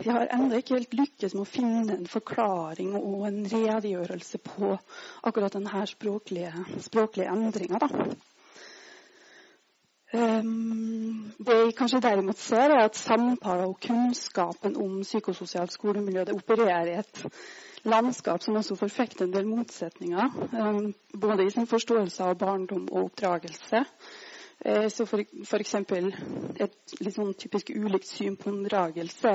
[0.04, 4.74] jeg har ennå ikke helt lykkes med å finne en forklaring og en redegjørelse på
[5.22, 6.52] akkurat denne språklige,
[6.86, 7.90] språklige endringa.
[10.14, 16.36] Um, det jeg kanskje derimot ser, er at samtaler og kunnskapen om psykososialt skolemiljø det
[16.36, 17.22] opererer i et
[17.90, 20.36] landskap som også forfekter en del motsetninger.
[20.54, 23.82] Um, både i sin forståelse av barndom og oppdragelse.
[24.62, 26.10] Uh, så for, for eksempel
[26.62, 29.32] et litt sånn typisk ulikt syn på unndragelse.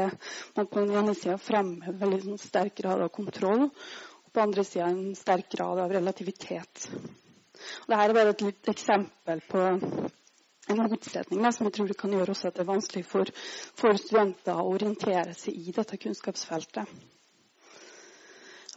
[0.55, 4.47] Man på den ene sida fremhever veldig sånn sterk grad av kontroll, og på den
[4.47, 6.87] andre sida en sterk grad av relativitet.
[6.89, 9.65] Og Dette er bare et litt eksempel på
[10.69, 13.31] en motsetning som jeg tror det kan gjøre også at det er vanskelig for,
[13.79, 16.93] for studenter å orientere seg i dette kunnskapsfeltet.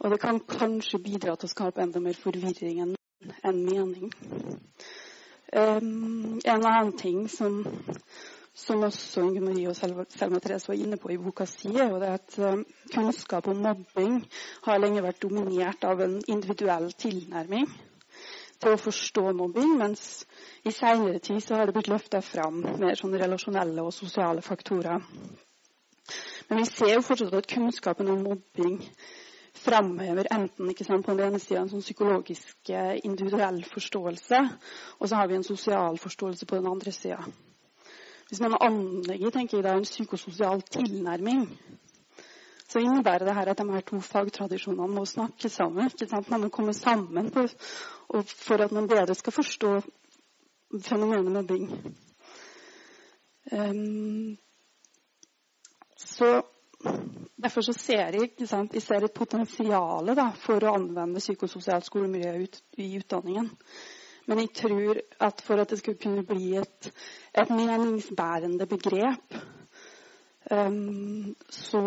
[0.01, 2.95] Og det kan kanskje bidra til å skape enda mer forvirring enn
[3.45, 4.09] en mening.
[5.55, 7.59] Um, en annen ting som,
[8.57, 12.09] som også Inge Marie og Selma, Therese var inne på i boka si, er det
[12.09, 14.15] at um, kunnskap om mobbing
[14.65, 17.67] har lenge vært dominert av en individuell tilnærming
[18.63, 20.23] til å forstå mobbing, mens
[20.65, 25.05] i seinere tid så har det blitt løfta fram mer sånne relasjonelle og sosiale faktorer.
[26.49, 28.79] Men vi ser jo fortsatt at kunnskapen om mobbing
[29.53, 34.41] framhever enten sant, på den ene sida en sånn psykologisk eh, individuell forståelse,
[34.99, 37.21] og så har vi en sosial forståelse på den andre sida.
[38.29, 41.45] Hvis man anlegger tenker jeg da, en psykososial tilnærming,
[42.67, 45.91] så innebærer det her at de her to fagtradisjonene må snakke sammen.
[45.91, 46.29] ikke sant?
[46.31, 47.45] Man må komme sammen på,
[48.25, 49.73] for at man bedre skal forstå
[50.81, 51.67] fenomenet mobbing.
[53.51, 54.37] Um,
[55.97, 56.41] så
[57.43, 60.13] Derfor så ser jeg, jeg ser et potensial
[60.43, 63.49] for å anvende psykososialt skolemiljø ut, i utdanningen.
[64.27, 66.87] Men jeg tror at for at det skulle kunne bli et,
[67.35, 69.35] et meningsbærende begrep,
[70.51, 71.81] um, så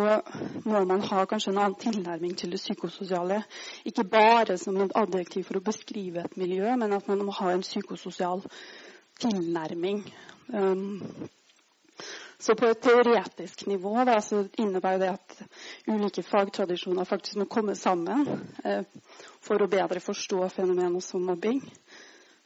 [0.66, 3.40] må man ha kanskje en annen tilnærming til det psykososiale.
[3.88, 7.54] Ikke bare som et adjektiv for å beskrive et miljø, men at man må ha
[7.54, 8.44] en psykososial
[9.24, 10.04] tilnærming.
[10.52, 11.00] Um,
[12.38, 15.36] så på et teoretisk nivå da, så innebærer det at
[15.88, 18.26] ulike fagtradisjoner faktisk må komme sammen
[18.64, 18.84] eh,
[19.44, 21.62] for å bedre forstå fenomenet som mobbing.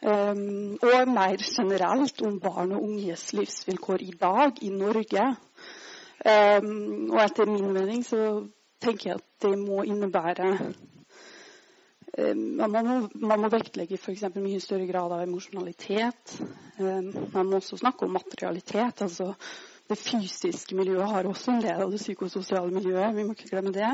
[0.00, 5.26] Um, og mer generelt om barn og unges livsvilkår i dag i Norge.
[6.24, 8.46] Um, og etter min mening så
[8.80, 10.54] tenker jeg at det må innebære
[12.36, 14.26] man, må, man må vektlegge f.eks.
[14.36, 16.36] mye større grad av emosjonalitet.
[16.80, 19.02] man må også snakke om materialitet.
[19.02, 19.34] altså
[19.90, 23.16] det fysiske miljøet har også en del av det psykososiale miljøet.
[23.16, 23.90] Vi må ikke glemme det.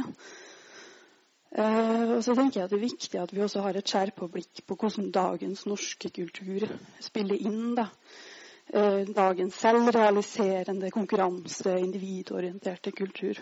[1.57, 4.29] Uh, og så tenker jeg at Det er viktig at vi også har et skjerpa
[4.29, 6.67] blikk på hvordan dagens norske kultur
[7.01, 7.75] spiller inn.
[7.79, 7.89] da.
[8.67, 13.39] Dagens selvrealiserende, konkurranse, individorienterte kultur.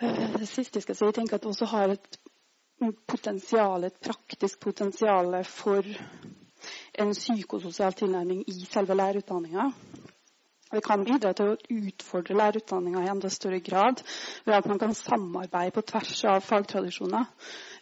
[0.00, 2.18] Det siste jeg skal si, jeg tenker at det også har et
[3.06, 5.86] potensial, et praktisk potensial for
[6.98, 9.70] en psykososial tilnærming i selve lærerutdanninga.
[10.72, 14.00] Det kan bidra til å utfordre lærerutdanninga i enda større grad
[14.44, 17.28] ved at man kan samarbeide på tvers av fagtradisjoner.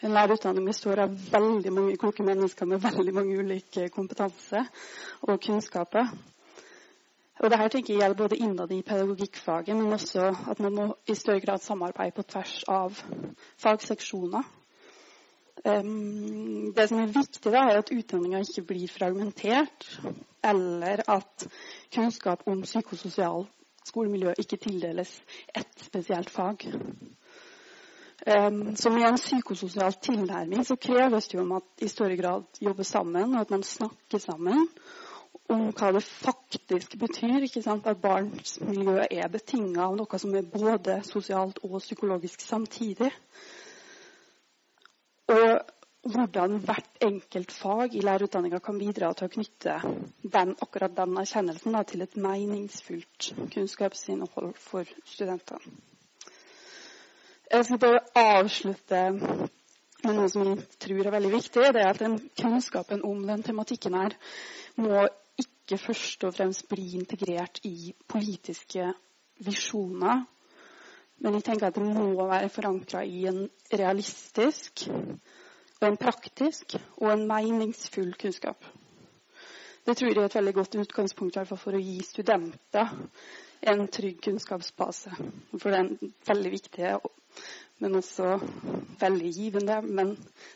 [0.04, 4.66] En lærerutdanning består av veldig mange kloke mennesker med veldig mange ulike kompetanse
[5.22, 6.12] og kunnskaper.
[7.40, 11.16] Og Dette tenker jeg gjelder både innad i pedagogikkfaget, men også at man må i
[11.18, 13.00] større grad samarbeide på tvers av
[13.64, 14.44] fagseksjoner.
[15.64, 19.86] Um, det som er viktig, da, er at utdanninga ikke blir fragmentert,
[20.44, 21.46] eller at
[21.94, 23.46] kunnskap om psykososial
[23.88, 25.14] skolemiljø ikke tildeles
[25.56, 26.66] ett spesielt fag.
[28.24, 32.60] Um, så med en psykososial tilnærming så kreves det jo om at i større grad
[32.60, 34.68] jobber sammen, og at man snakker sammen
[35.48, 37.42] om hva det faktisk betyr.
[37.44, 37.86] ikke sant?
[37.86, 43.12] At barns miljø er betinga av noe som er både sosialt og psykologisk samtidig.
[45.32, 45.60] Og
[46.12, 49.76] hvordan hvert enkelt fag i lærerutdanninga kan bidra til å knytte
[50.34, 55.76] den, akkurat den erkjennelsen da, til et meningsfullt kunnskapsinnhold for studentene.
[57.54, 59.00] Jeg skal avslutte
[60.04, 61.64] med noe som jeg tror er veldig viktig.
[61.72, 64.16] Det er at den kunnskapen om den tematikken her
[64.76, 65.06] må
[65.40, 68.90] ikke først og fremst bli integrert i politiske
[69.44, 70.26] visjoner.
[71.24, 74.84] Men jeg tenker at det må være forankra i en realistisk
[75.80, 78.60] og en praktisk og en meningsfull kunnskap.
[79.84, 82.92] Det tror jeg er et veldig godt utgangspunkt for å gi studenter
[83.72, 85.12] en trygg kunnskapsbase.
[85.56, 86.92] For det er en veldig viktig,
[87.80, 88.38] men også
[89.00, 90.14] veldig givende, men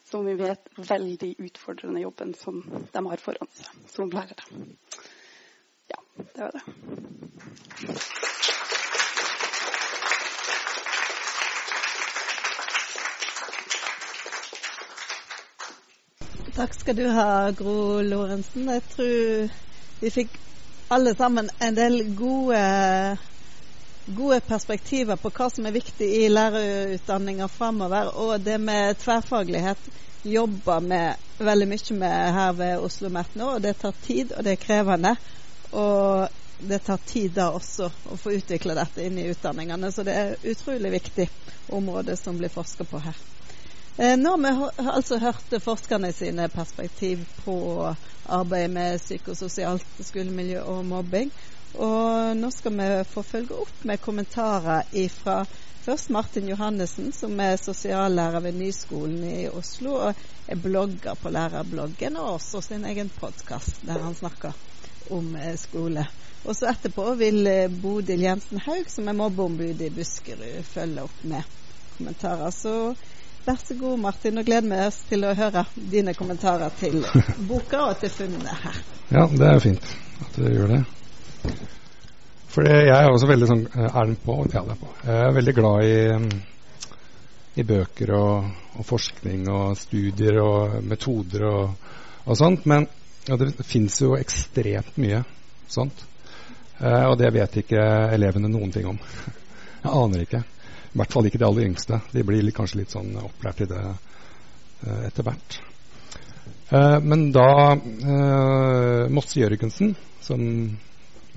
[0.08, 2.60] som vi vet veldig utfordrende jobben som
[2.92, 4.64] de har foran seg som lærere.
[5.88, 6.64] Ja, det var det.
[16.58, 18.66] Takk skal du ha, Gro Lorentzen.
[18.66, 19.50] Jeg tror
[20.00, 20.32] vi fikk
[20.90, 22.62] alle sammen en del gode,
[24.16, 28.10] gode perspektiver på hva som er viktig i lærerutdanninga framover.
[28.10, 29.86] Og det med tverrfaglighet
[30.26, 31.00] jobber vi
[31.46, 33.54] veldig mye med her ved Oslo OsloMet nå.
[33.54, 35.14] og Det tar tid, og det er krevende.
[35.70, 36.26] Og
[36.58, 39.94] det tar tid da også å få utvikle dette inn i utdanningene.
[39.94, 41.30] Så det er utrolig viktig
[41.78, 43.26] område som blir forska på her.
[44.00, 47.54] Eh, nå har vi altså hørt forskerne sine perspektiv på
[48.30, 51.32] arbeidet med psykososialt skolemiljø og mobbing.
[51.74, 55.40] Og nå skal vi få følge opp med kommentarer fra
[55.82, 62.22] først Martin Johannessen, som er sosiallærer ved Nyskolen i Oslo og er blogger på lærerbloggen,
[62.22, 64.54] og også sin egen podkast der han snakker
[65.10, 66.06] om eh, skole.
[66.46, 71.22] Og så etterpå vil eh, Bodil Jensen Haug, som er mobbeombud i Buskerud, følge opp
[71.26, 71.54] med
[71.96, 72.54] kommentarer.
[72.54, 72.94] Så
[73.48, 74.38] Vær så god, Martin.
[74.38, 76.98] og gleder vi oss til å høre dine kommentarer til
[77.48, 78.74] boka og til funnene her.
[79.08, 79.86] Ja, det er fint
[80.20, 80.80] at du gjør det.
[82.52, 84.36] For jeg er også veldig sånn eh, Er den på?
[84.52, 84.90] Ja, den er på.
[85.00, 86.28] Jeg er veldig glad i, mm,
[87.62, 91.88] i bøker og, og, forskning og studier og metoder og,
[92.26, 92.68] og sånt.
[92.68, 92.84] Men
[93.30, 95.22] ja, det fins jo ekstremt mye
[95.72, 96.04] sånt.
[96.82, 99.00] Eh, og det vet ikke elevene noen ting om.
[99.86, 100.44] Jeg aner ikke.
[100.88, 102.00] I hvert fall ikke de aller yngste.
[102.14, 105.58] De blir kanskje litt sånn opplært i det uh, etter hvert.
[106.72, 110.40] Uh, men da uh, Mosse Jørgensen, som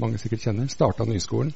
[0.01, 1.53] mange sikkert kjenner, starta Nyskolen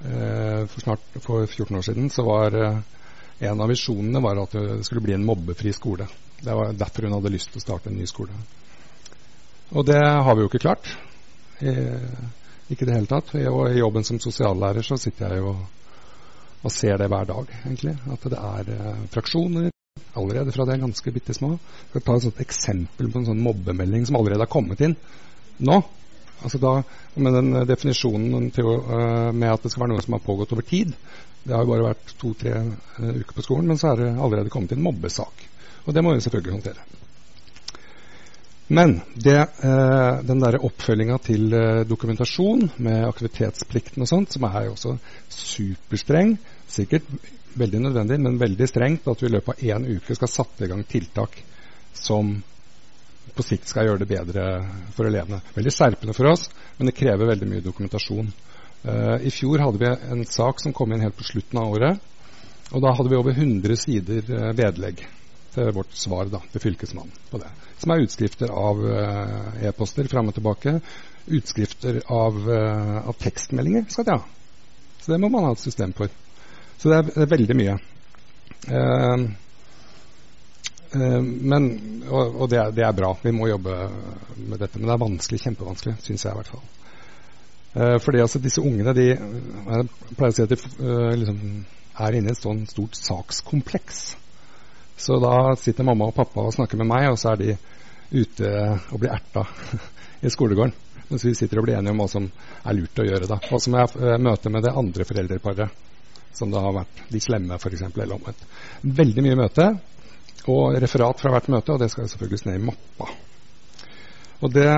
[0.00, 5.02] for snart for 14 år siden, så var en av visjonene var at det skulle
[5.04, 6.06] bli en mobbefri skole.
[6.40, 8.32] Det var derfor hun hadde lyst til å starte en ny skole.
[9.76, 10.88] Og det har vi jo ikke klart.
[11.60, 11.74] I,
[12.72, 13.34] ikke i det hele tatt.
[13.52, 15.52] Og i jobben som sosiallærer så sitter jeg jo
[16.60, 17.94] og ser det hver dag, egentlig.
[18.12, 19.70] At det er eh, fraksjoner
[20.18, 21.54] allerede fra det er ganske bitte små.
[21.54, 24.96] Jeg skal ta et sånt eksempel på en sånn mobbemelding som allerede har kommet inn
[25.60, 25.80] nå.
[26.40, 26.74] Altså da,
[27.20, 30.64] Med den eh, definisjonen uh, med at det skal være noe som har pågått over
[30.64, 30.94] tid.
[31.44, 32.54] Det har jo bare vært to-tre
[33.00, 35.44] uker på skolen, men så er det allerede kommet inn mobbesak.
[35.86, 36.99] Og det må vi selvfølgelig håndtere.
[38.70, 44.68] Men det, eh, den der oppfølginga til eh, dokumentasjon med aktivitetsplikten og sånt, som er
[44.68, 44.92] jo også
[45.34, 46.36] superstreng,
[46.70, 47.08] sikkert
[47.58, 50.70] veldig nødvendig, men veldig strengt, at vi i løpet av én uke skal sette i
[50.70, 51.40] gang tiltak
[51.98, 52.36] som
[53.34, 54.46] på sikt skal gjøre det bedre
[54.94, 55.42] for elevene.
[55.58, 56.46] Veldig skjerpende for oss,
[56.78, 58.30] men det krever veldig mye dokumentasjon.
[58.86, 62.10] Eh, I fjor hadde vi en sak som kom inn helt på slutten av året.
[62.70, 65.02] Og da hadde vi over 100 sider uh, vedlegg
[65.54, 67.50] til vårt svar da, til Fylkesmannen på det.
[67.80, 70.76] Som er utskrifter av uh, e-poster fram og tilbake.
[71.30, 74.24] Utskrifter av, uh, av tekstmeldinger skal de ha.
[75.00, 76.12] Så det må man ha et system for.
[76.78, 77.78] Så det er, det er veldig mye.
[78.68, 79.30] Uh,
[80.90, 81.66] men,
[82.10, 83.12] og, og det, er, det, er, bra.
[83.22, 83.74] Vi må jobbe
[84.36, 84.78] med dette.
[84.78, 86.64] Men det er vanskelig, kjempevanskelig, syns jeg i hvert fall.
[88.02, 90.56] fordi altså disse ungene de, Jeg pleier å si at de
[91.20, 91.44] liksom,
[91.94, 94.00] er inne i et sånn stort sakskompleks.
[95.00, 97.54] Så da sitter mamma og pappa og snakker med meg, og så er de
[98.10, 98.50] ute
[98.92, 99.46] og blir erta
[100.26, 100.74] i skolegården.
[101.10, 103.28] Mens vi sitter og blir enige om hva som er lurt å gjøre.
[103.30, 103.40] da.
[103.50, 105.80] Og så må jeg møte med det andre foreldreparet,
[106.36, 108.44] som det har vært de slemme, f.eks., eller omvendt.
[109.00, 109.66] Veldig mye møte
[110.50, 113.08] og referat fra hvert møte, og det skal selvfølgelig ned i mappa.
[114.40, 114.70] Og det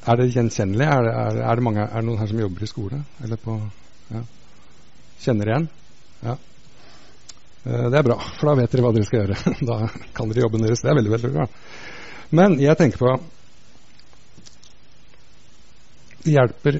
[0.00, 0.84] Er det gjenkjennelig?
[0.88, 3.02] Er det, er, er det, mange, er det noen her som jobber i skole?
[3.20, 3.56] Eller på
[4.08, 4.22] ja.
[5.20, 5.66] Kjenner igjen?
[6.24, 6.36] Ja.
[7.64, 9.54] Eh, det er bra, for da vet dere hva dere skal gjøre.
[9.70, 9.80] Da
[10.16, 10.82] kan dere jobben deres.
[10.84, 11.48] Det er veldig, veldig bra.
[12.30, 13.16] Men jeg tenker på
[16.20, 16.78] Det hjelper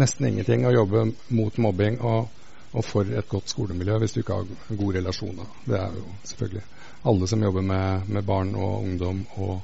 [0.00, 1.04] nesten ingenting å jobbe
[1.36, 2.28] mot mobbing og,
[2.72, 5.50] og, for et godt skolemiljø hvis du ikke har gode relasjoner.
[5.68, 6.64] Det er jo selvfølgelig
[7.10, 9.58] Alle som jobber med, med barn og ungdom og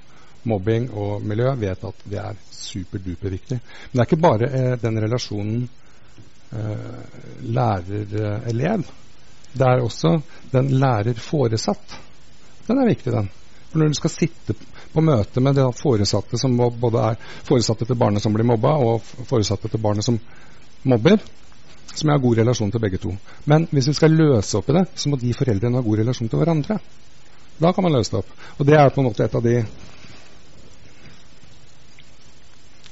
[0.45, 3.59] mobbing og miljø, vet at det er superduper viktig.
[3.59, 5.65] Men det er ikke bare eh, den relasjonen
[6.53, 7.17] eh,
[7.57, 8.85] lærer-elev.
[9.55, 10.19] Det er også
[10.53, 11.99] den lærer-foresatt.
[12.67, 13.31] Den er viktig, den.
[13.71, 14.57] For når du skal sitte
[14.95, 19.03] på møte med det foresatte som både er foresatte til barnet som blir mobba, og
[19.29, 20.19] foresatte til barnet som
[20.85, 21.19] mobber,
[21.95, 23.15] som jeg har god relasjon til begge to.
[23.51, 26.31] Men hvis vi skal løse opp i det, så må de foreldrene ha god relasjon
[26.31, 26.79] til hverandre.
[27.59, 28.33] Da kan man løse det opp.
[28.59, 29.59] Og det er på en måte et av de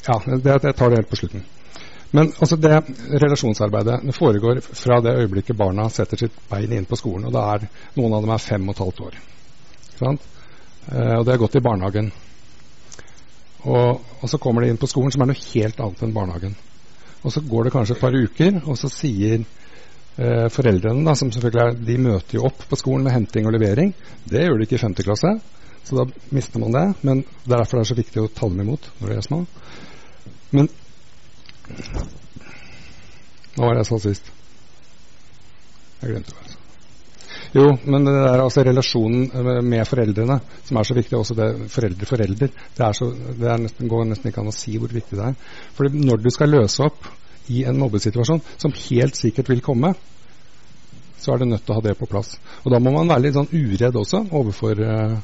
[0.02, 1.44] Ja, det, jeg tar det helt på slutten.
[2.12, 2.74] Men altså det
[3.22, 7.24] relasjonsarbeidet det foregår fra det øyeblikket barna setter sitt bein inn på skolen.
[7.28, 9.16] og da er Noen av dem er fem og et halvt år.
[10.02, 12.10] Eh, og det har gått i barnehagen.
[13.62, 16.54] Og, og, så kommer de inn på skolen, som er noe helt annet enn barnehagen.
[17.22, 21.30] Og så går det kanskje et par uker, og så sier eh, foreldrene, da, som
[21.32, 23.94] selvfølgelig er, de møter jo opp på skolen med henting og levering.
[24.28, 24.98] Det gjør de ikke i 5.
[25.06, 25.32] klasse,
[25.86, 26.86] så da mister man det.
[27.06, 29.28] Men det er derfor det er så viktig å ta dem imot når de er
[29.30, 29.44] små.
[30.52, 30.68] Men
[33.52, 34.30] hva var det jeg sa sist?
[36.02, 36.58] Jeg glemte det.
[37.52, 39.26] Jo, men det er altså relasjonen
[39.68, 41.18] med foreldrene som er så viktig.
[41.18, 42.52] Også det foreldre-forelder.
[42.78, 45.36] Det, så, det nesten, går nesten ikke an å si hvor viktig det er.
[45.76, 47.10] For når du skal løse opp
[47.52, 49.92] i en mobbesituasjon, som helt sikkert vil komme,
[51.20, 52.34] så er du nødt til å ha det på plass.
[52.64, 55.20] Og da må man være litt sånn uredd også overfor uh,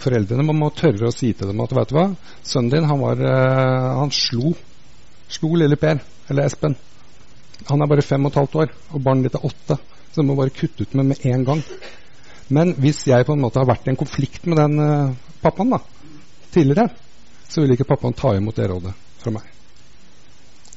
[0.00, 0.46] foreldrene.
[0.48, 2.08] Man må tørre å si til dem at vet du hva,
[2.40, 4.54] sønnen din han, var, uh, han slo
[5.30, 6.00] slo lille Per,
[6.30, 6.76] eller Espen.
[7.68, 9.76] Han er bare fem og et halvt år, og barnet ditt er åtte.
[10.10, 11.62] Så det må bare kutte ut med med en gang.
[12.48, 15.70] Men hvis jeg på en måte har vært i en konflikt med den uh, pappaen
[15.70, 15.78] da,
[16.50, 16.88] tidligere,
[17.48, 19.46] så vil ikke pappaen ta imot det rådet fra meg.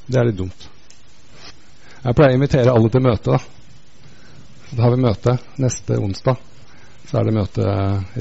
[0.05, 0.69] Det er litt dumt.
[2.03, 3.37] Jeg pleier å invitere alle til møte.
[3.37, 3.63] Da
[4.75, 6.37] Da har vi møte neste onsdag.
[7.05, 7.65] Så er det møte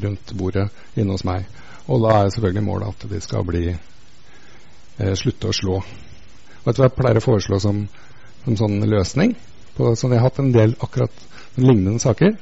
[0.05, 1.47] rundt bordet inne hos meg.
[1.89, 5.79] Og da er selvfølgelig målet at de skal bli eh, slutte å slå
[6.63, 7.83] Vet du hva jeg pleier å foreslå som,
[8.45, 9.35] som sånn løsning?
[9.75, 11.25] På, sånn, jeg har hatt en del akkurat
[11.59, 12.37] lignende saker.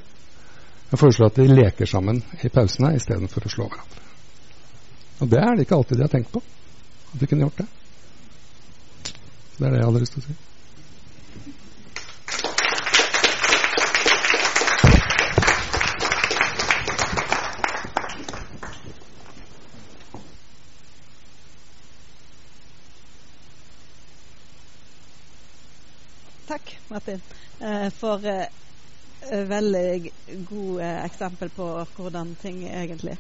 [0.91, 4.07] Jeg foreslår at de leker sammen i pausene istedenfor å slå hverandre.
[5.21, 6.43] Og det er det ikke alltid de har tenkt på.
[7.13, 7.67] At de kunne gjort det.
[9.57, 10.39] Det er det jeg hadde lyst til å si.
[26.51, 27.21] Takk, Martin,
[27.61, 28.47] eh, for eh,
[29.47, 30.13] veldig
[30.49, 31.67] gode eksempel på
[31.97, 33.19] hvordan ting egentlig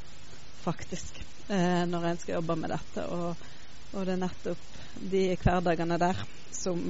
[0.64, 3.04] faktisk når en skal jobbe med dette.
[3.10, 3.46] Og,
[3.92, 4.76] og det er nettopp
[5.12, 6.20] de hverdagene der
[6.54, 6.84] som,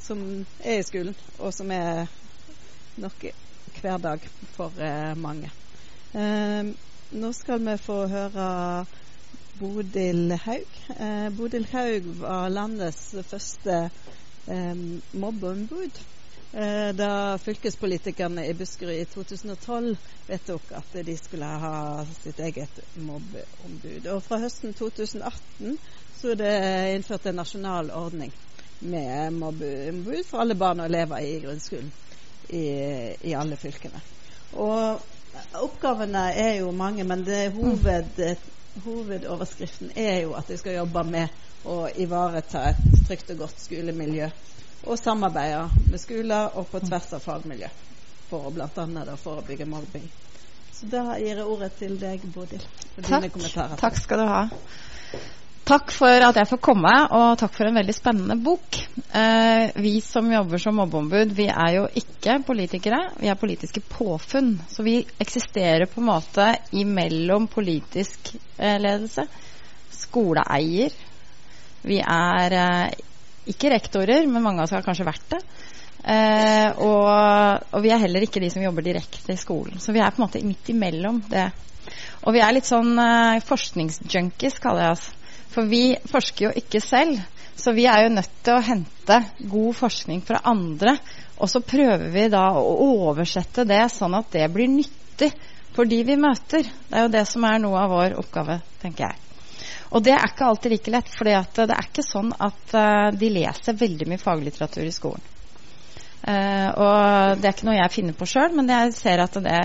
[0.00, 0.22] som,
[0.64, 2.08] er i skolen, og som er
[3.04, 3.26] nok
[3.82, 4.24] hverdag
[4.54, 4.80] for
[5.20, 5.50] mange.
[7.12, 8.48] nå skal vi få høre
[9.60, 10.80] Bodil Haug.
[11.36, 14.10] Bodil Haug var landets første eh,
[15.12, 16.00] mobbeombud.
[16.52, 19.96] Eh, da fylkespolitikerne i Buskerud i 2012
[20.26, 24.06] vedtok at de skulle ha sitt eget mobbeombud.
[24.10, 25.76] Og fra høsten 2018
[26.18, 26.54] så er det
[26.96, 28.32] innført en nasjonal ordning
[28.80, 31.92] med mobbeombud for alle barn og elever i grunnskolen
[32.48, 32.64] i,
[33.30, 34.02] i alle fylkene.
[34.58, 34.98] Og
[35.54, 37.22] oppgavene er jo mange, men
[37.54, 38.18] hoved,
[38.84, 41.28] hovedoverskriften er jo at de skal jobbe med
[41.68, 44.30] å ivareta et trygt og godt skolemiljø.
[44.88, 47.68] Og samarbeide med skoler og på tvers av fagmiljø
[48.30, 49.16] for å bl.a.
[49.20, 50.06] forebygge mobbing.
[50.72, 52.62] Så da gir jeg ordet til deg, Bodil,
[52.94, 53.10] for takk.
[53.26, 53.76] dine kommentarer.
[53.80, 54.44] Takk skal du ha.
[55.70, 58.78] Takk for at jeg får komme, og takk for en veldig spennende bok.
[59.12, 63.02] Eh, vi som jobber som mobbeombud, vi er jo ikke politikere.
[63.20, 64.54] Vi er politiske påfunn.
[64.72, 66.48] Så vi eksisterer på en måte
[66.80, 69.28] imellom politisk eh, ledelse,
[70.00, 70.96] skoleeier,
[71.86, 72.98] vi er eh,
[73.50, 75.40] ikke rektorer, men mange av oss har kanskje vært det.
[76.00, 77.08] Eh, og,
[77.72, 79.80] og, vi er heller ikke de som jobber direkte i skolen.
[79.80, 81.48] Så vi er på en måte midt imellom det.
[82.24, 85.08] Og vi er litt sånn eh, forskningsjunkies, kaller jeg oss.
[85.50, 87.20] For vi forsker jo ikke selv.
[87.60, 89.18] Så vi er jo nødt til å hente
[89.50, 90.96] god forskning fra andre.
[91.40, 92.76] Og så prøver vi da å
[93.08, 95.32] oversette det sånn at det blir nyttig
[95.74, 96.64] for de vi møter.
[96.64, 99.29] Det er jo det som er noe av vår oppgave, tenker jeg.
[99.90, 101.36] Og det er ikke alltid like lett, for det
[101.66, 105.28] er ikke sånn at uh, de leser veldig mye faglitteratur i skolen.
[106.20, 109.60] Uh, og det er ikke noe jeg finner på sjøl, men jeg ser at det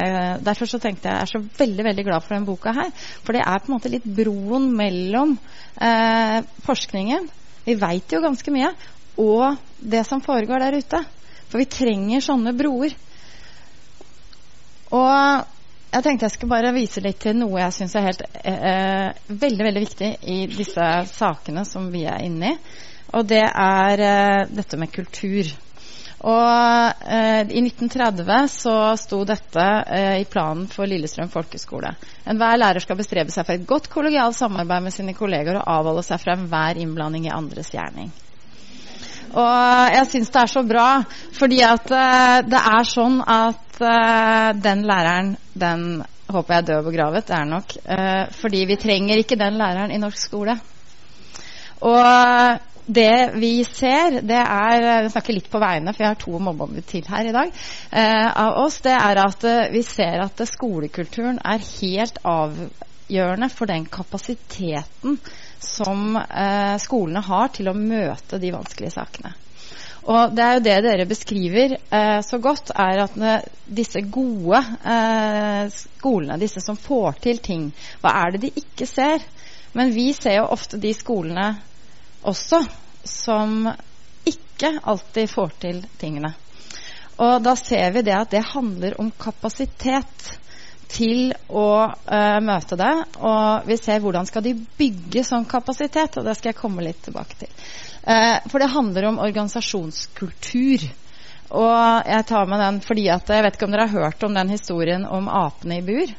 [0.45, 2.93] derfor så tenkte jeg jeg er så veldig veldig glad for denne boka her.
[3.25, 7.27] For det er på en måte litt broen mellom uh, forskningen,
[7.65, 8.71] vi veit jo ganske mye,
[9.21, 11.01] og det som foregår der ute.
[11.49, 12.95] For vi trenger sånne broer.
[14.95, 15.54] Og
[15.95, 19.67] jeg tenkte jeg skulle bare vise litt til noe jeg syns er helt eh, veldig
[19.69, 22.57] veldig viktig i disse sakene som vi er inne i.
[23.15, 25.51] Og det er eh, dette med kultur.
[26.25, 31.93] Og eh, I 1930 så sto dette eh, i planen for Lillestrøm folkeskole.
[32.27, 36.03] Enhver lærer skal bestrebe seg for et godt kollegialt samarbeid med sine kolleger og avholde
[36.07, 38.11] seg fra enhver innblanding i andres gjerning.
[39.35, 40.89] Og jeg syns det er så bra,
[41.35, 46.87] fordi at uh, det er sånn at uh, den læreren, den håper jeg er død
[46.87, 47.75] og er nok.
[47.85, 50.59] Uh, fordi vi trenger ikke den læreren i norsk skole.
[51.81, 56.39] og det vi ser, det er Jeg snakker litt på vegne, for jeg har to
[56.39, 57.53] mobbeombud til her i dag.
[57.91, 63.49] Uh, av oss, Det er at eh, vi ser at eh, skolekulturen er helt avgjørende
[63.49, 65.17] for den kapasiteten
[65.59, 69.33] som eh, skolene har til å møte de vanskelige sakene.
[70.05, 73.15] Og det er jo det dere beskriver eh, så godt, er at
[73.65, 77.71] disse gode eh, skolene, disse som får til ting,
[78.03, 79.25] hva er det de ikke ser?
[79.73, 81.47] Men vi ser jo ofte de skolene
[82.25, 82.61] også
[83.05, 83.65] som
[84.29, 86.35] ikke alltid får til tingene.
[87.21, 90.31] Og da ser vi det at det handler om kapasitet
[90.91, 92.93] til å uh, møte det.
[93.19, 97.01] Og vi ser hvordan skal de bygge sånn kapasitet, og det skal jeg komme litt
[97.05, 97.65] tilbake til.
[98.05, 100.85] Uh, for det handler om organisasjonskultur.
[101.55, 104.33] Og jeg tar med den fordi at jeg vet ikke om dere har hørt om
[104.33, 106.13] den historien om apene i bur.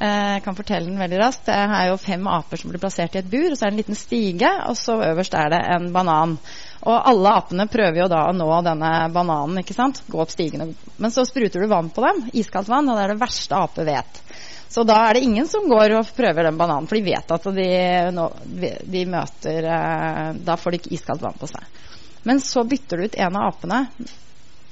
[0.00, 1.46] Eh, jeg kan fortelle den veldig raskt.
[1.48, 3.50] Det er jo fem aper som blir plassert i et bur.
[3.50, 6.38] og Så er det en liten stige, og så øverst er det en banan.
[6.80, 9.60] Og alle apene prøver jo da å nå denne bananen.
[9.60, 10.00] ikke sant?
[10.08, 10.72] Gå opp stigen.
[10.96, 12.22] Men så spruter du vann på dem.
[12.32, 12.88] Iskaldt vann.
[12.88, 14.22] Og det er det verste ape vet.
[14.70, 17.46] Så da er det ingen som går og prøver den bananen, for de vet at
[17.56, 21.80] de, de møter eh, Da får de ikke iskaldt vann på seg.
[22.22, 23.80] Men så bytter du ut en av apene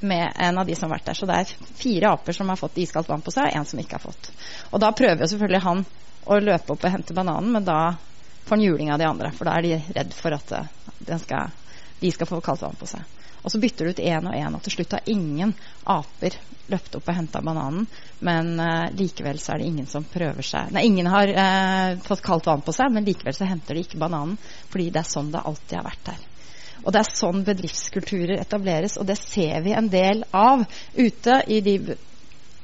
[0.00, 1.18] med en av de som har vært der.
[1.18, 3.80] Så det er fire aper som har fått iskaldt vann på seg, og en som
[3.82, 4.30] ikke har fått.
[4.70, 5.84] Og da prøver jo selvfølgelig han
[6.28, 7.96] å løpe opp og hente bananen, men da
[8.46, 9.32] får han juling av de andre.
[9.34, 10.54] For da er de redd for at
[11.08, 11.50] den skal,
[12.00, 13.18] de skal få kaldt på seg.
[13.42, 15.54] Og så bytter du ut én og én, og til slutt har ingen
[15.86, 16.34] aper
[16.68, 17.86] løpt opp og henta bananen.
[18.24, 22.24] Men uh, likevel så er det ingen som prøver seg Nei, ingen har uh, fått
[22.26, 24.36] kaldt vann på seg, men likevel så henter de ikke bananen.
[24.72, 26.26] Fordi det er sånn det alltid har vært her.
[26.82, 30.62] Og det er sånn bedriftskulturer etableres, og det ser vi en del av
[30.94, 31.78] ute i de,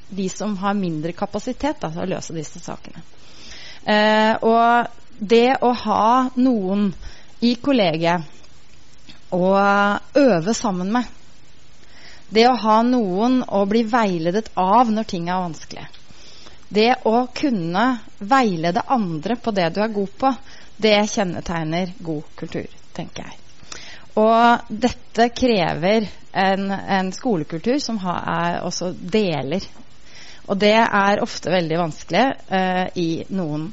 [0.09, 3.03] de som har mindre kapasitet da, til å løse disse sakene.
[3.85, 6.89] Uh, og det å ha noen
[7.45, 8.31] i kollegiet
[9.35, 9.51] å
[10.15, 11.11] øve sammen med
[12.35, 15.85] Det å ha noen å bli veiledet av når ting er vanskelig.
[16.67, 17.83] Det å kunne
[18.17, 20.31] veilede andre på det du er god på,
[20.81, 22.65] det kjennetegner god kultur,
[22.97, 23.37] tenker jeg.
[24.17, 29.63] Og dette krever en, en skolekultur som har, er også deler.
[30.47, 33.69] Og det er ofte veldig vanskelig uh, i noen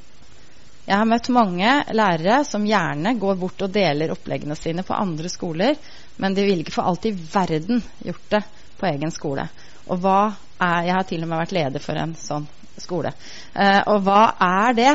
[0.82, 5.30] Jeg har møtt mange lærere som gjerne går bort og deler oppleggene sine på andre
[5.30, 5.76] skoler,
[6.18, 8.42] men de vil ikke for alt i verden gjort det
[8.80, 9.46] på egen skole.
[9.86, 12.44] Og hva er Jeg har til og med vært leder for en sånn
[12.78, 13.10] skole.
[13.54, 14.92] Eh, og hva er det?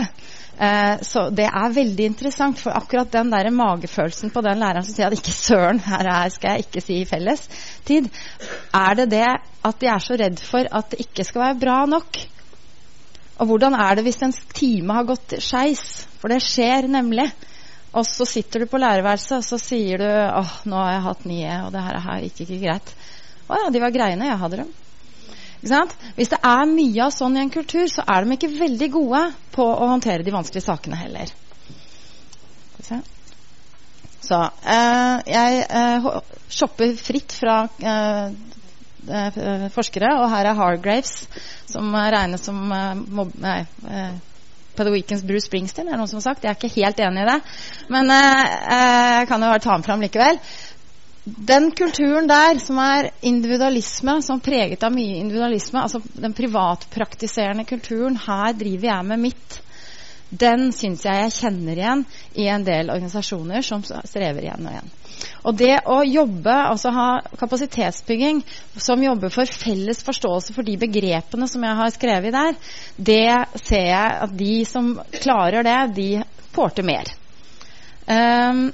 [0.57, 4.95] Eh, så det er veldig interessant, for akkurat den der magefølelsen på den læreren som
[4.95, 8.09] sier at ikke søren, her her skal jeg ikke si i fellestid,
[8.73, 11.77] er det det at de er så redd for at det ikke skal være bra
[11.97, 12.23] nok?
[13.37, 16.07] Og hvordan er det hvis en time har gått skeis?
[16.21, 17.27] For det skjer nemlig.
[17.97, 21.23] Og så sitter du på lærerværelset og så sier du åh, nå har jeg hatt
[21.29, 22.91] nye, og det her gikk ikke greit.
[23.47, 24.75] Å ja, de var greie når jeg hadde dem.
[26.17, 29.21] Hvis det er mye av sånn i en kultur, så er de ikke veldig gode
[29.55, 31.31] på å håndtere de vanskelige sakene heller.
[34.27, 36.07] Så eh, jeg eh,
[36.51, 38.35] shopper fritt fra eh,
[39.73, 41.27] forskere, og her er Hargraves,
[41.69, 44.15] som regnes som eh, mob nei, eh,
[44.77, 46.43] Weekends Bruce Springsteen, er det noen som har sagt.
[46.45, 47.37] Jeg er ikke helt enig i det,
[47.89, 50.37] men jeg kan jo bare ta den fram likevel.
[51.25, 57.65] Den kulturen der, som er individualisme, som er preget av mye individualisme, altså den privatpraktiserende
[57.67, 59.57] kulturen, her driver jeg med mitt,
[60.29, 62.05] den syns jeg jeg kjenner igjen
[62.35, 64.89] i en del organisasjoner som strever igjen og igjen.
[65.47, 67.07] Og det å jobbe, altså ha
[67.39, 68.41] kapasitetsbygging
[68.75, 72.57] som jobber for felles forståelse for de begrepene som jeg har skrevet der,
[72.97, 76.09] det ser jeg at de som klarer det, de
[76.57, 77.13] får til mer.
[78.07, 78.67] Um,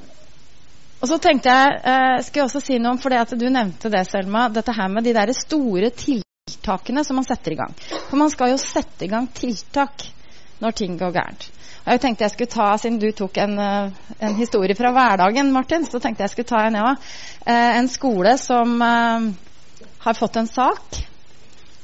[1.03, 4.05] og så tenkte jeg eh, skal jeg også si noe om, for du nevnte det,
[4.07, 7.73] Selma, dette her med de der store tiltakene som man setter i gang.
[8.07, 10.05] For man skal jo sette i gang tiltak
[10.63, 11.47] når ting går gærent.
[11.83, 15.51] Og jeg tenkte jeg skulle ta, Siden du tok en, eh, en historie fra hverdagen,
[15.51, 16.93] Martin, så tenkte jeg skulle ta en, ja.
[17.45, 19.25] Eh, en skole som eh,
[20.05, 21.01] har fått en sak.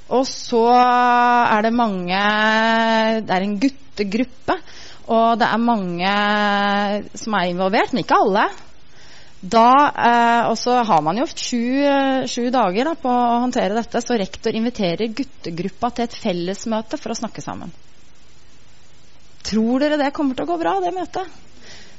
[0.09, 2.21] Og så er det mange
[3.27, 4.55] Det er en guttegruppe.
[5.09, 6.15] Og det er mange
[7.17, 8.47] som er involvert, men ikke alle.
[9.39, 14.01] Da, eh, og så har man jo sju, sju dager da, på å håndtere dette,
[14.03, 17.71] så rektor inviterer guttegruppa til et fellesmøte for å snakke sammen.
[19.49, 21.39] Tror dere det kommer til å gå bra, det møtet?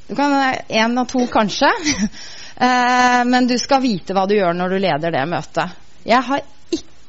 [0.07, 0.35] Du kan
[0.69, 1.71] Én av to, kanskje.
[2.67, 5.77] eh, men du skal vite hva du gjør når du leder det møtet.
[6.07, 6.47] Jeg har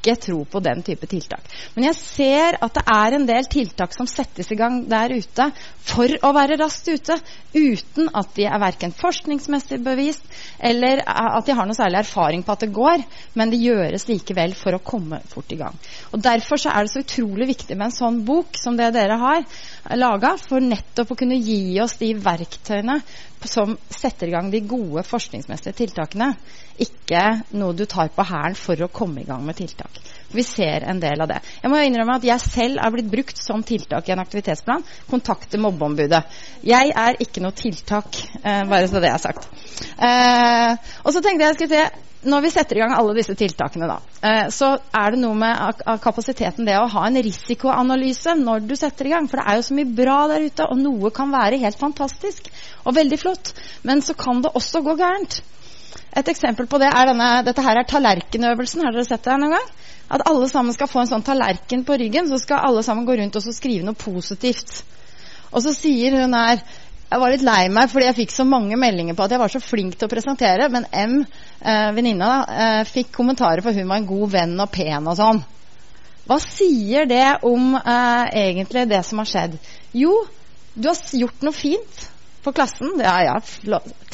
[0.02, 1.46] ikke tro på den type tiltak.
[1.76, 5.48] Men jeg ser at det er en del tiltak som settes i gang der ute
[5.86, 7.18] for å være raskt ute,
[7.54, 10.26] uten at de er verken forskningsmessig bevist
[10.58, 13.04] eller at de har noe særlig erfaring på at det går,
[13.38, 15.78] men det gjøres likevel for å komme fort i gang.
[16.10, 19.18] Og Derfor så er det så utrolig viktig med en sånn bok som det dere
[19.20, 19.46] har
[19.98, 23.00] laga, for nettopp å kunne gi oss de verktøyene
[23.48, 26.32] som setter i gang de gode forskningsmessige tiltakene.
[26.82, 27.22] Ikke
[27.58, 30.00] noe du tar på hælen for å komme i gang med tiltak.
[30.32, 31.40] Vi ser en del av det.
[31.62, 34.84] Jeg må innrømme at jeg selv er blitt brukt som tiltak i en aktivitetsplan.
[35.10, 36.22] Kontakte mobbeombudet.
[36.66, 39.50] Jeg er ikke noe tiltak, eh, bare så det er sagt.
[39.98, 40.72] Eh,
[41.04, 43.96] og så tenkte jeg skulle se når vi setter i gang alle disse tiltakene, da,
[44.22, 49.08] eh, så er det noe med kapasiteten det å ha en risikoanalyse når du setter
[49.08, 49.26] i gang.
[49.26, 52.46] For det er jo så mye bra der ute, og noe kan være helt fantastisk
[52.84, 53.52] og veldig flott.
[53.82, 55.40] Men så kan det også gå gærent.
[56.14, 58.84] Et eksempel på det er denne, dette her er tallerkenøvelsen.
[58.84, 59.70] Har dere sett det noen gang?
[60.12, 63.16] At alle sammen skal få en sånn tallerken på ryggen, så skal alle sammen gå
[63.16, 64.82] rundt og skrive noe positivt.
[65.52, 66.60] Og så sier hun her
[67.12, 69.52] jeg var litt lei meg fordi jeg fikk så mange meldinger på at jeg var
[69.52, 71.18] så flink til å presentere, men M,
[71.60, 75.42] eh, venninna, eh, fikk kommentarer for hun var en god venn og pen og sånn.
[76.24, 79.58] Hva sier det om eh, egentlig det som har skjedd?
[79.92, 80.14] Jo,
[80.72, 82.06] du har gjort noe fint
[82.40, 82.94] for klassen.
[83.02, 83.36] Ja, ja,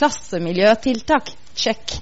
[0.00, 1.30] klassemiljøtiltak.
[1.58, 1.98] Sjekk.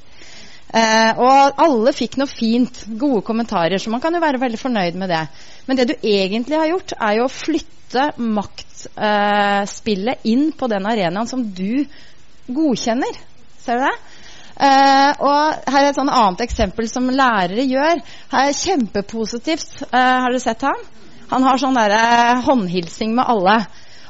[0.74, 4.98] Eh, og alle fikk noe fint, gode kommentarer, så man kan jo være veldig fornøyd
[4.98, 5.22] med det.
[5.68, 10.88] Men det du egentlig har gjort, er jo å flytte maktspillet eh, inn på den
[10.90, 11.86] arenaen som du
[12.50, 13.20] godkjenner.
[13.62, 13.96] Ser du det?
[14.56, 18.00] Uh, og her er et sånn annet eksempel som lærere gjør.
[18.32, 19.82] Her er Kjempepositivt.
[19.90, 20.86] Uh, har dere sett han?
[21.28, 23.58] Han har sånn der, uh, håndhilsing med alle.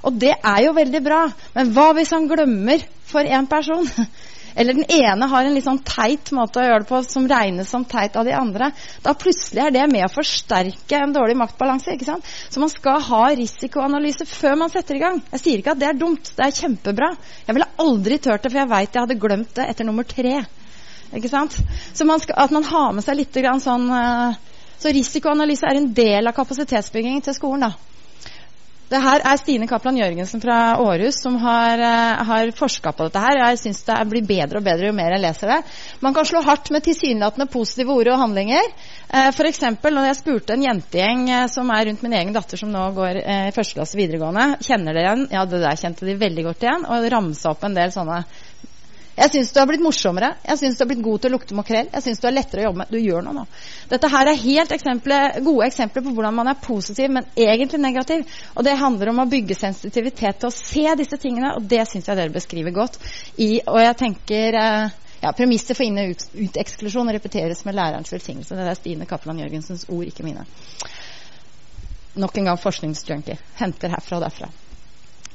[0.07, 1.25] Og det er jo veldig bra.
[1.57, 3.91] Men hva hvis han glemmer for én person?
[4.57, 7.69] Eller den ene har en litt sånn teit måte å gjøre det på som regnes
[7.69, 8.71] som teit av de andre.
[9.05, 11.93] Da plutselig er det med å forsterke en dårlig maktbalanse.
[11.93, 12.31] ikke sant?
[12.49, 15.21] Så man skal ha risikoanalyse før man setter i gang.
[15.35, 16.33] Jeg sier ikke at det er dumt.
[16.39, 17.11] Det er kjempebra.
[17.45, 20.39] Jeg ville aldri turt det, for jeg veit jeg hadde glemt det etter nummer tre.
[21.13, 21.59] Ikke sant?
[21.93, 24.33] Så man skal, at man har med seg litt sånn uh,
[24.81, 27.69] Så risikoanalyse er en del av kapasitetsbyggingen til skolen.
[27.69, 27.95] da.
[28.87, 33.18] Det her er Stine Kaplan Jørgensen fra Århus som har, uh, har forska på dette.
[33.18, 33.41] her.
[33.41, 35.57] Jeg syns det blir bedre og bedre jo mer jeg leser det.
[36.01, 38.70] Man kan slå hardt med tilsynelatende positive ord og handlinger.
[39.11, 39.61] Uh, F.eks.
[39.82, 43.18] når jeg spurte en jentegjeng uh, som er rundt min egen datter, som nå går
[43.24, 45.28] i første klasse videregående, kjenner dere igjen?
[45.34, 46.87] Ja, det der kjente de veldig godt igjen.
[46.87, 48.22] Og ramsa opp en del sånne
[49.17, 50.35] jeg syns du har blitt morsommere.
[50.45, 51.89] Jeg syns du har blitt god til å lukte makrell.
[51.89, 52.91] Jeg syns du er lettere å jobbe med.
[52.93, 53.45] Du gjør noe nå.
[53.89, 58.27] Dette her er helt eksempler, gode eksempler på hvordan man er positiv, men egentlig negativ.
[58.53, 62.11] Og det handler om å bygge sensitivitet til å se disse tingene, og det syns
[62.11, 63.01] jeg dere beskriver godt.
[63.41, 68.53] I, og jeg tenker eh, ja, Premisset for inn- og uteksklusjon repeteres med lærerens velsignelse.
[68.53, 70.45] Det er Stine Kaplan Jørgensens ord, ikke mine.
[72.21, 73.41] Nok en gang forskningsjunkie.
[73.57, 74.53] Henter herfra og derfra.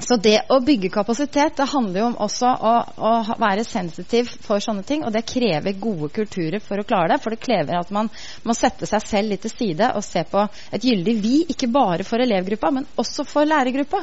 [0.02, 4.64] Så det å bygge kapasitet det handler jo om også å, å, være sensitiv for
[4.64, 5.04] sånne ting.
[5.06, 7.20] Og det krever gode kulturer for å klare det.
[7.22, 8.10] For det krever at man
[8.48, 12.08] må sette seg selv litt til side og se på et gyldig vi, ikke bare
[12.08, 14.02] for elevgruppa, men også for lærergruppa.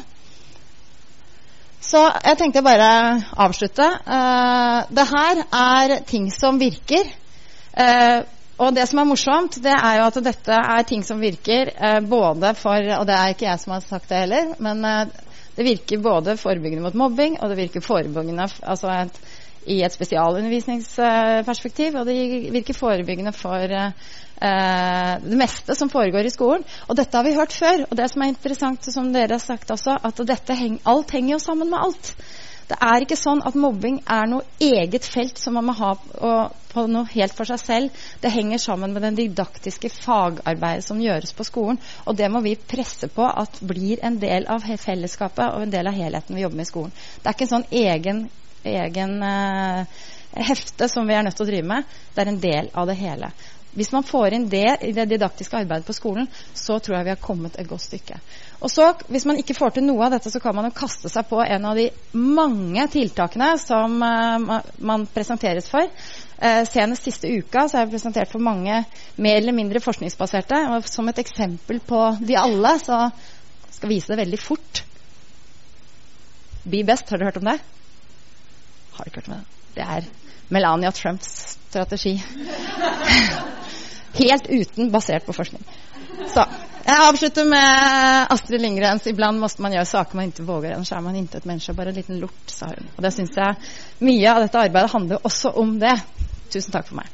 [1.89, 2.89] Så jeg tenkte bare
[3.39, 3.87] avslutte.
[4.07, 7.07] Uh, det her er ting som virker.
[7.79, 8.27] Uh,
[8.59, 12.01] og det som er morsomt, det er jo at dette er ting som virker uh,
[12.03, 15.11] både for Og det er ikke jeg som har sagt det heller, men
[15.59, 19.17] det virker både forebyggende mot mobbing, og det virker forebyggende altså et,
[19.67, 22.15] i et spesialundervisningsperspektiv, og det
[22.55, 23.91] virker forebyggende for eh,
[25.25, 26.63] det meste som foregår i skolen.
[26.87, 27.83] Og dette har vi hørt før.
[27.89, 31.41] Og det som er interessant, som dere har sagt også, at heng, alt henger jo
[31.43, 32.15] sammen med alt.
[32.69, 35.95] Det er ikke sånn at mobbing er noe eget felt som man må ha
[36.69, 38.03] på noe helt for seg selv.
[38.21, 41.81] Det henger sammen med den didaktiske fagarbeidet som gjøres på skolen.
[42.05, 45.89] Og det må vi presse på at blir en del av fellesskapet og en del
[45.89, 46.95] av helheten vi jobber med i skolen.
[47.17, 48.23] Det er ikke en sånn egen,
[48.69, 50.05] egen uh,
[50.49, 51.97] hefte som vi er nødt til å drive med.
[52.15, 53.33] Det er en del av det hele.
[53.79, 57.13] Hvis man får inn det i det didaktiske arbeidet på skolen, så tror jeg vi
[57.13, 58.17] har kommet et godt stykke.
[58.59, 61.11] Og så, Hvis man ikke får til noe av dette, så kan man jo kaste
[61.13, 61.85] seg på en av de
[62.19, 65.87] mange tiltakene som uh, man presenteres for.
[66.43, 68.81] Uh, senest siste uka så er jeg presentert for mange
[69.15, 70.59] mer eller mindre forskningsbaserte.
[70.75, 73.05] og Som et eksempel på de alle, så
[73.71, 74.83] skal jeg vise det veldig fort.
[76.67, 77.61] Be Best, har dere hørt om det?
[78.99, 79.45] Har dere hørt om det?
[79.79, 80.11] Det er
[80.51, 82.19] Melania Trumps strategi.
[84.19, 85.63] Helt uten basert på forskning.
[86.33, 86.45] Så
[86.89, 91.03] jeg avslutter med Astrid Lindgrens iblant måste man gjøre saker man ikke våger, annars er
[91.05, 92.89] man inte ett människa, bara en liten lort', sa hun.
[92.97, 93.55] Og det syns jeg
[94.09, 95.95] mye av dette arbeidet handler også om det.
[96.51, 97.13] Tusen takk for meg.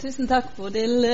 [0.00, 1.06] Tusen takk, Bodil.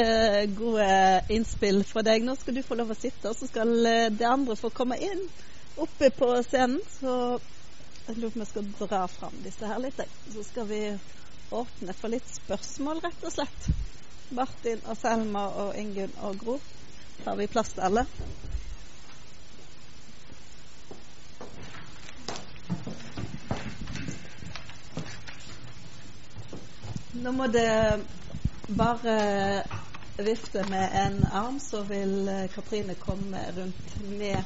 [0.57, 0.89] Gode
[1.29, 2.25] innspill fra deg.
[2.25, 4.97] Nå skal du få lov å sitte, og så skal eh, det andre få komme
[4.97, 5.27] inn
[5.77, 6.81] oppe på scenen.
[7.01, 7.41] Så
[8.07, 10.01] jeg lurer på om jeg skal dra fram disse her litt.
[10.33, 10.81] Så skal vi
[11.51, 13.71] åpne for litt spørsmål, rett og slett.
[14.35, 16.59] Martin og Selma og Ingunn og Gro.
[17.25, 18.07] Har vi plass til alle?
[27.17, 27.69] Nå må det
[28.79, 29.15] bare
[30.17, 34.45] vifte med en arm, så vil eh, Katrine komme rundt med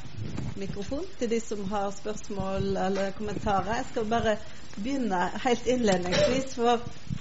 [0.55, 3.77] mikrofon til de som har spørsmål eller kommentarer.
[3.77, 4.37] Jeg skal bare
[4.77, 6.55] begynne helt innledningsvis.
[6.55, 6.81] For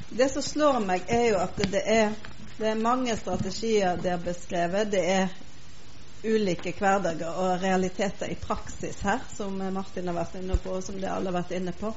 [0.10, 2.16] det som slår meg, er jo at det er,
[2.58, 4.92] det er mange strategier det er beskrevet.
[4.92, 5.30] Det er
[6.26, 10.98] ulike hverdager og realiteter i praksis her, som Martin har vært inne på, og som
[11.00, 11.94] de alle har vært inne på.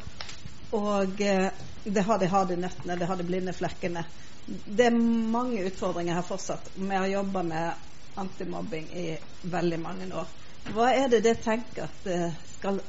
[0.72, 1.50] Og eh,
[1.84, 4.06] det har de harde nøttene, det har de blinde flekkene
[4.46, 4.96] det er
[5.32, 6.70] mange utfordringer her fortsatt.
[6.74, 7.72] Vi har jobba med
[8.14, 10.28] antimobbing i veldig mange år.
[10.74, 12.80] Hva er det det tenker at det skal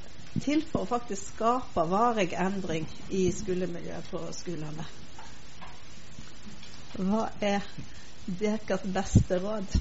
[0.41, 4.85] til for å faktisk skape varig endring i skolemiljøet på skolene?
[6.97, 7.61] Hva er
[8.25, 9.77] deres beste råd?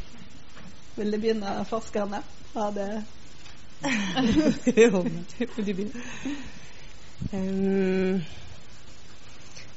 [0.97, 2.23] Vil det begynne, forskerne?
[2.53, 3.05] Har det
[7.31, 8.23] um,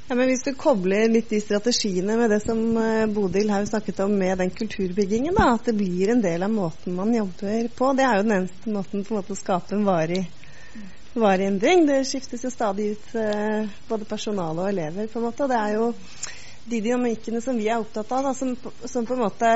[0.08, 4.04] ja, men Hvis du kobler litt de strategiene med det som uh, Bodil har snakket
[4.04, 7.92] om med den kulturbyggingen, da, at det blir en del av måten man jobber på,
[7.98, 10.22] det er jo den eneste måten på en måte å skape en varig,
[11.14, 11.86] varig endring.
[11.90, 15.42] Det skiftes jo stadig ut uh, både personale og elever, på en måte.
[15.42, 15.90] og Det er jo
[16.66, 18.54] de dynamikkene som vi er opptatt av, da, som,
[18.86, 19.54] som på en måte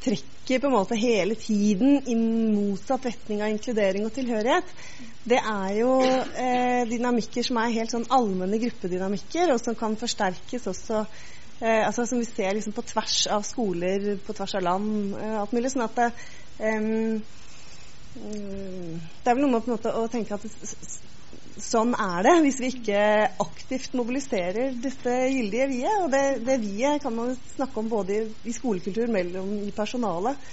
[0.01, 4.73] trekker på en måte hele tiden i motsatt retning av inkludering og tilhørighet,
[5.25, 10.67] det er jo eh, dynamikker som er helt sånn allmenne gruppedynamikker, og som kan forsterkes
[10.69, 11.01] også
[11.61, 15.39] eh, altså Som vi ser liksom på tvers av skoler, på tvers av land, eh,
[15.41, 15.73] alt mulig.
[15.73, 16.11] sånn at det,
[16.61, 17.23] um,
[18.15, 20.45] det er vel noe med å tenke at
[21.61, 23.01] sånn er det hvis vi ikke
[23.43, 25.99] aktivt mobiliserer dette gyldige vi-et.
[26.03, 30.49] Og det, det vi-et kan man snakke om både i, i skolekultur, mellom i personalet,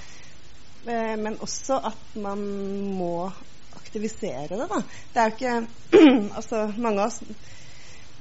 [0.87, 2.45] eh, men også at man
[2.99, 3.17] må
[3.79, 4.69] aktivisere det.
[4.69, 4.83] Da.
[5.13, 5.57] Det er jo ikke
[6.39, 7.21] Altså, mange av oss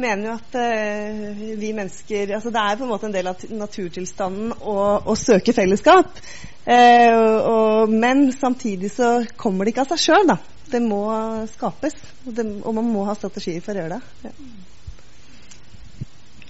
[0.01, 3.43] mener jo at eh, vi mennesker altså Det er på en måte en del av
[3.53, 6.17] naturtilstanden å, å søke fellesskap.
[6.65, 10.39] Eh, og, og, men samtidig så kommer det ikke av seg sjøl, da
[10.71, 11.03] det må
[11.51, 11.95] skapes.
[12.25, 14.29] Det, og, man må ha strategier for å gjøre det.
[14.29, 14.33] Ja.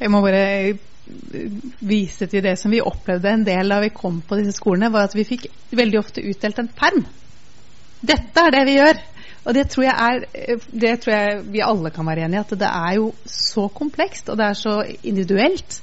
[0.02, 0.46] Jeg må bare
[1.86, 5.10] vise til det som vi opplevde en del da vi kom på disse skolene, var
[5.10, 7.04] at vi fikk veldig ofte utdelt en perm.
[8.02, 9.02] Dette er det vi gjør.
[9.42, 10.26] Og det tror, er,
[10.70, 14.30] det tror jeg vi alle kan være enig i, at det er jo så komplekst,
[14.30, 15.80] og det er så individuelt.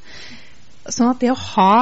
[0.87, 1.73] Sånn at det å ha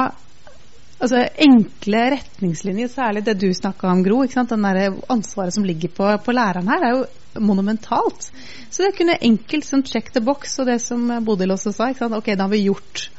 [0.99, 4.23] altså, enkle retningslinjer, særlig det du snakka om, Gro.
[4.25, 8.31] Den der ansvaret som ligger på, på, læreren her, er jo monumentalt.
[8.69, 11.91] Så det kunne enkelt som check the box, og det som Bodil også sa.
[11.91, 13.09] Ok, da har vi gjort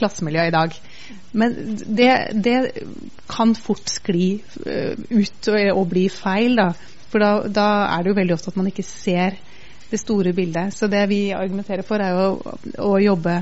[0.00, 0.80] klassemiljøet i dag.
[1.32, 1.54] Men
[1.84, 2.10] det,
[2.44, 2.56] det
[3.30, 6.70] kan fort skli uh, ut og, og, bli feil, da.
[7.10, 9.38] For da, da, er det jo veldig ofte at man ikke ser
[9.90, 10.74] det store bildet.
[10.74, 12.58] Så det vi argumenterer for, er jo å,
[12.90, 13.40] å jobbe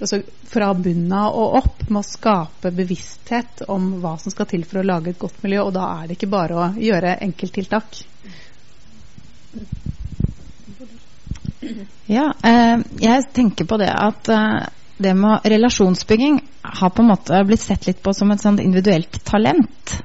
[0.00, 0.20] altså
[0.50, 4.80] fra bunnen av og opp med å skape bevissthet om hva som skal til for
[4.80, 5.66] å lage et godt miljø.
[5.66, 8.00] Og da er det ikke bare å gjøre enkelttiltak.
[12.10, 14.66] Ja, eh, jeg tenker på det at eh,
[14.98, 19.22] det med relasjonsbygging har på en måte blitt sett litt på som et sånt individuelt
[19.24, 19.96] talent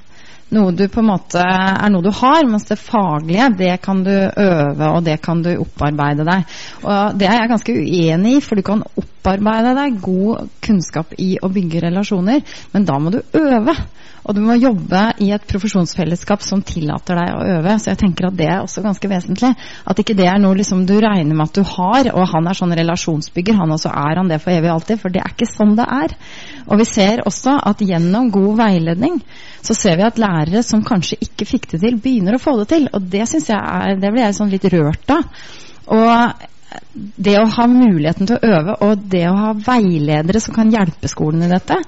[0.56, 4.12] noe du på en måte er noe du har, mens det faglige det kan du
[4.14, 6.58] øve og det kan du opparbeide deg.
[6.84, 11.36] Og Det er jeg ganske uenig i, for du kan opparbeide deg god kunnskap i
[11.42, 12.42] å bygge relasjoner,
[12.74, 13.76] men da må du øve.
[14.30, 17.76] Og du må jobbe i et profesjonsfellesskap som tillater deg å øve.
[17.80, 19.54] Så jeg tenker at det er også ganske vesentlig.
[19.90, 22.60] At ikke det er noe liksom du regner med at du har, og han er
[22.60, 25.02] sånn relasjonsbygger, han også er han det for evig og alltid.
[25.02, 26.14] For det er ikke sånn det er.
[26.68, 29.18] Og vi ser også at gjennom god veiledning
[29.66, 32.70] så ser vi at lærere som kanskje ikke fikk det til, begynner å få det
[32.74, 32.88] til.
[32.94, 35.28] Og det synes jeg er, det blir jeg sånn litt rørt av.
[35.90, 36.48] Og
[37.16, 41.10] det å ha muligheten til å øve og det å ha veiledere som kan hjelpe
[41.10, 41.80] skolen i dette,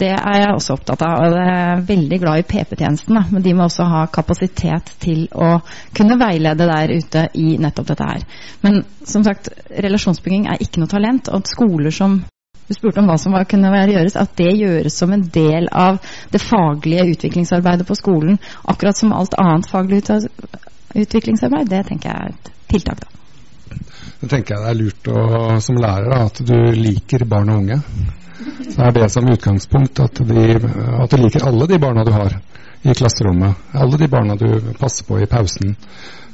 [0.00, 1.16] det er jeg også opptatt av.
[1.26, 5.52] Og jeg er veldig glad i PP-tjenesten, men de må også ha kapasitet til å
[5.96, 8.26] kunne veilede der ute i nettopp dette her.
[8.64, 11.28] Men som sagt, relasjonsbygging er ikke noe talent.
[11.34, 12.22] Og skoler som
[12.70, 15.98] du spurte om hva som kunne være gjøres, at det gjøres som en del av
[16.30, 20.04] det faglige utviklingsarbeidet på skolen, akkurat som alt annet faglig
[20.94, 23.10] utviklingsarbeid, det tenker jeg er et tiltak, da.
[24.20, 25.18] Da tenker jeg det er lurt å,
[25.64, 27.80] som lærer da, at du liker barn og unge.
[28.70, 30.46] Så er det som utgangspunkt at, de,
[31.02, 32.38] at du liker alle de barna du har
[32.82, 33.66] i klasserommet.
[33.74, 34.48] Alle de barna du
[34.78, 35.74] passer på i pausen.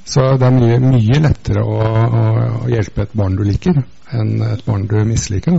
[0.06, 2.24] Så det er mye, mye lettere å, å,
[2.62, 3.80] å, hjelpe et barn du liker,
[4.14, 5.58] enn et barn du misliker.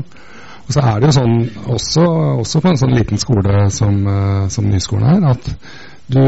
[0.68, 1.38] Og så er det jo sånn,
[1.76, 2.06] også,
[2.44, 5.48] også på en sånn liten skole som, uh, som Nyskolen er, at
[6.12, 6.22] du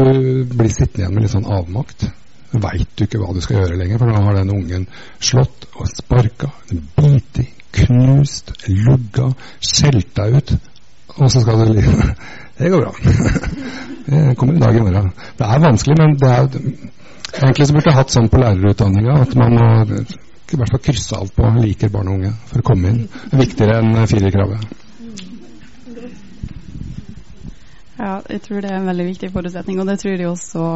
[0.48, 2.08] blir sittende igjen med litt sånn avmakt
[2.50, 4.86] veit du ikke hva du skal gjøre lenger, for da har den ungen
[5.22, 6.50] slått og sparka,
[6.98, 7.46] biti,
[7.76, 9.30] knust, lugga,
[9.62, 10.54] skjelt deg ut.
[11.18, 12.14] Og så skal du lide.
[12.60, 12.90] Det går bra.
[14.10, 15.12] Det kommer en dag i morgen.
[15.38, 16.48] Det er vanskelig, men det er
[17.38, 19.68] egentlig så burde jeg hatt sånn på lærerutdanninga at man må
[20.54, 23.04] i hvert fall krysse alt på liker barn og unge for å komme inn.
[23.06, 24.76] Det er viktigere enn firerkravet.
[28.00, 30.68] Ja, jeg tror det er en veldig viktig forutsetning, og det tror jeg også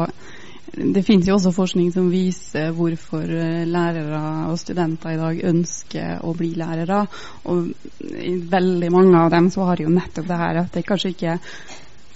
[0.75, 6.23] det finnes jo også forskning som viser hvorfor eh, lærere og studenter i dag ønsker
[6.25, 7.05] å bli lærere.
[7.47, 7.69] Og
[8.51, 11.37] veldig mange av dem har jo nettopp det her at det kanskje ikke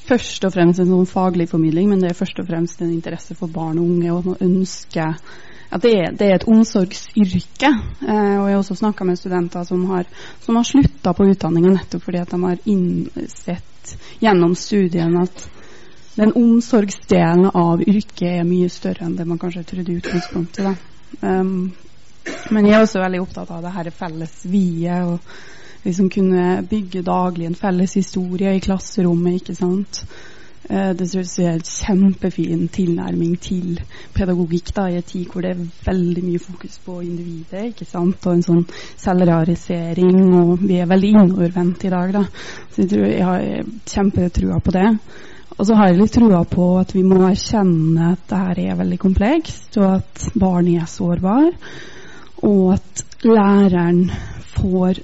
[0.10, 3.38] først og fremst en sånn faglig formidling, men det er først og fremst en interesse
[3.38, 5.19] for barn og unge, og man ønsker
[5.70, 7.70] at det det er et omsorgsyrke.
[8.08, 10.06] Eh, og jeg har også snakka med studenter som har,
[10.41, 15.46] som har slutta på utdanninga nettopp fordi at de har innsett gjennom studiene at
[16.20, 20.82] den omsorgsdelen av yrket er mye større enn det man kanskje trodde i utgangspunktet.
[21.22, 21.72] Um,
[22.52, 25.08] men jeg er også veldig opptatt av det her felles vi-et.
[25.08, 29.40] Og liksom kunne bygge daglig en felles historie i klasserommet.
[29.40, 30.04] ikke sant?
[30.70, 33.80] Uh, det synes jeg er en kjempefin tilnærming til
[34.14, 37.72] pedagogikk da, i en tid hvor det er veldig mye fokus på individet.
[37.72, 38.28] ikke sant?
[38.28, 38.68] Og en sånn
[39.02, 40.20] selvrealisering.
[40.44, 42.14] Og vi er veldig innovervendt i dag.
[42.14, 42.24] da.
[42.70, 44.88] Så jeg, tror jeg har kjempetrua på det.
[45.60, 49.00] Og så har jeg litt trua på at vi må erkjenne at dette er veldig
[49.02, 51.52] komplekst, og at barn er sårbare.
[52.48, 54.06] Og at læreren
[54.54, 55.02] får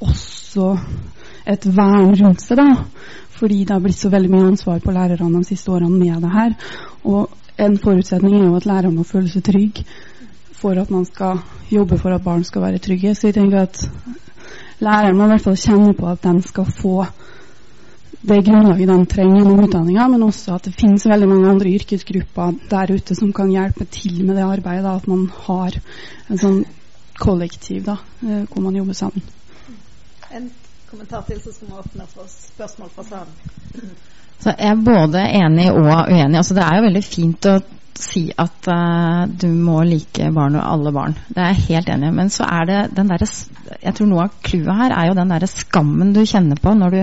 [0.00, 0.68] også
[1.50, 2.68] et vern rundt seg, da.
[3.40, 6.32] Fordi det har blitt så veldig mye ansvar på lærerne de siste årene med det
[6.34, 6.56] her.
[7.08, 7.30] Og
[7.60, 9.84] en forutsetning er jo at lærerne må føle seg trygge
[10.60, 11.40] for at man skal
[11.72, 13.14] jobbe for at barn skal være trygge.
[13.14, 13.80] Så jeg tenker at
[14.80, 16.96] læreren må i hvert fall kjenne på at de skal få
[18.20, 22.58] det grunnlaget de trenger gjennom utdanninga, men også at det finnes veldig mange andre yrkesgrupper
[22.68, 24.84] der ute som kan hjelpe til med det arbeidet.
[24.84, 25.78] Da, at man har
[26.28, 26.58] en sånn
[27.20, 29.24] kollektiv da, eh, hvor man jobber sammen.
[30.30, 30.50] En
[30.90, 33.92] kommentar til, så skal vi åpne for spørsmål fra salen.
[34.40, 36.38] Så jeg er både enig og uenig.
[36.40, 37.58] Altså, det er jo veldig fint å
[38.00, 41.16] si at uh, du må like barn og alle barn.
[41.28, 42.14] Det er jeg helt enig i.
[42.16, 43.28] Men så er det den derre
[43.80, 46.96] Jeg tror noe av clouet her er jo den derre skammen du kjenner på når
[46.96, 47.00] du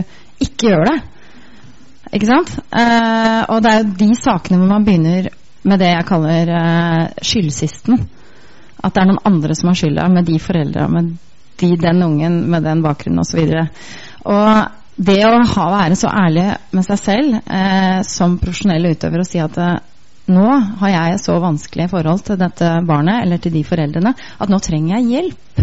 [0.47, 0.97] ikke gjør det.
[2.17, 2.53] Ikke sant?
[2.71, 5.29] Uh, og det er jo de sakene hvor man begynner
[5.67, 8.05] med det jeg kaller uh, skyldsisten.
[8.77, 11.15] At det er noen andre som har skylda, med de foreldra, med
[11.61, 13.43] de, den ungen, med den bakgrunnen osv.
[13.43, 19.21] Og, og det å ha, være så ærlig med seg selv eh, som profesjonell utøver
[19.21, 19.59] og si at
[20.27, 20.47] nå
[20.81, 24.97] har jeg så vanskelig forhold til dette barnet eller til de foreldrene at nå trenger
[24.97, 25.61] jeg hjelp.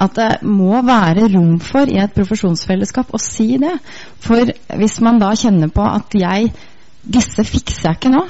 [0.00, 3.74] At det må være rom for i et profesjonsfellesskap å si det.
[4.24, 4.48] For
[4.80, 6.52] hvis man da kjenner på at jeg
[7.00, 8.26] Disse fikser jeg ikke nå.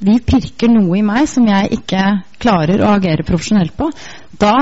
[0.00, 2.00] De pirker noe i meg som jeg ikke
[2.40, 3.90] klarer å agere profesjonelt på.
[4.40, 4.54] Da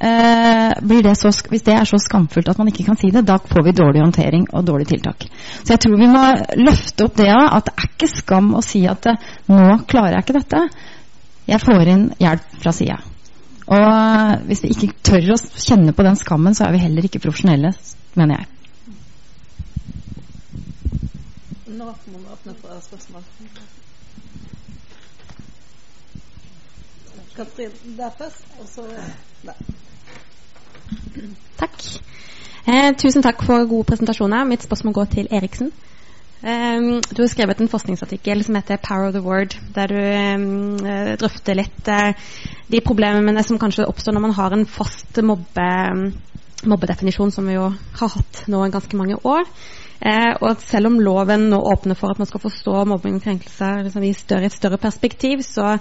[0.00, 3.38] eh, det så, Hvis det er så skamfullt at man ikke kan si det, da
[3.38, 5.26] får vi dårlig håndtering og dårlig tiltak.
[5.64, 6.24] Så jeg tror vi må
[6.56, 10.26] løfte opp det at det er ikke skam å si at eh, nå klarer jeg
[10.26, 10.64] ikke dette.
[11.48, 12.98] Jeg får inn hjelp fra sida.
[13.68, 17.20] Og hvis vi ikke tør å kjenne på den skammen, så er vi heller ikke
[17.20, 17.74] profesjonelle,
[18.16, 18.46] mener jeg.
[21.76, 23.26] Nå må vi åpne for spørsmål.
[27.36, 28.88] Katrin der først, og så
[29.44, 29.87] der.
[31.58, 31.84] Takk.
[32.68, 34.44] Eh, tusen takk for gode presentasjoner.
[34.44, 35.72] Mitt spørsmål går til Eriksen.
[36.38, 40.78] Um, du har skrevet en forskningsartikkel som heter 'Power of the Word', der du um,
[41.18, 42.12] drøfter litt uh,
[42.70, 46.12] de problemene som kanskje oppstår når man har en fast mobbe,
[46.64, 49.50] mobbedefinisjon, som vi jo har hatt nå i ganske mange år.
[49.98, 53.24] Uh, og at selv om loven nå åpner for at man skal forstå mobbing og
[53.24, 55.72] krenkelser liksom i større, et større perspektiv, så,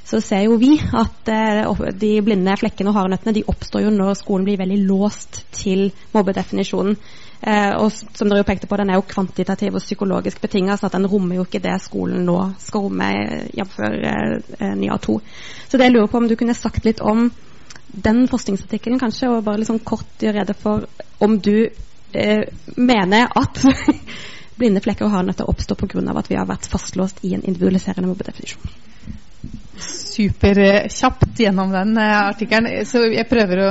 [0.00, 4.16] så, ser jo vi at eh, de blinde flekkene og harenøttene de oppstår jo når
[4.16, 6.96] skolen blir veldig låst til mobbedefinisjonen.
[7.42, 10.88] Eh, og som dere jo pekte på, Den er jo kvantitativ og psykologisk betinget, så
[10.88, 13.10] at den rommer jo ikke det skolen nå skal romme,
[13.52, 13.76] jf.
[13.84, 15.20] Eh, eh, NYA 2.
[15.68, 17.28] Så det jeg lurer på om du kunne sagt litt om
[17.92, 20.88] den forskningsartikkelen, kanskje, og bare liksom kort gjøre rede for
[21.20, 21.85] om du eh,
[22.76, 23.62] mener at
[24.58, 26.04] blinde flekker og hardnøtter oppstår pga.
[26.16, 28.62] at vi har vært fastlåst i en individualiserende mobbedefinisjon.
[30.16, 32.86] superkjapt gjennom den uh, artikkelen.
[32.86, 33.70] Så jeg prøver å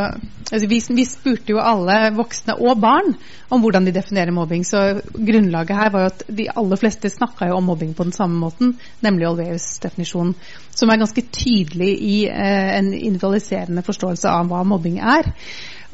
[0.51, 3.15] altså vi, vi, spurte jo alle voksne og barn
[3.53, 4.65] om hvordan de definerer mobbing.
[4.67, 8.15] Så grunnlaget her var jo at de aller fleste snakka jo om mobbing på den
[8.15, 8.75] samme måten,
[9.05, 10.35] nemlig Olveus definisjon,
[10.75, 15.31] som er ganske tydelig i eh, en individualiserende forståelse av hva mobbing er.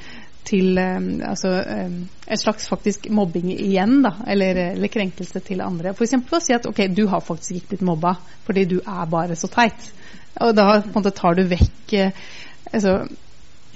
[0.49, 5.93] til um, altså, um, en slags faktisk mobbing igjen, da, eller, eller krenkelse til andre.
[5.93, 6.17] F.eks.
[6.17, 8.17] å si at ok, du har faktisk ikke blitt mobba
[8.47, 9.93] fordi du er bare så teit.
[10.41, 12.25] Og da på en måte tar du vekk uh,
[12.73, 13.03] altså,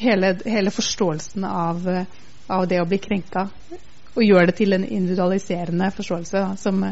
[0.00, 1.84] hele, hele, forståelsen av,
[2.46, 3.48] av det å bli krenka
[4.16, 6.84] og gjør det til en individualiserende forståelse da, som,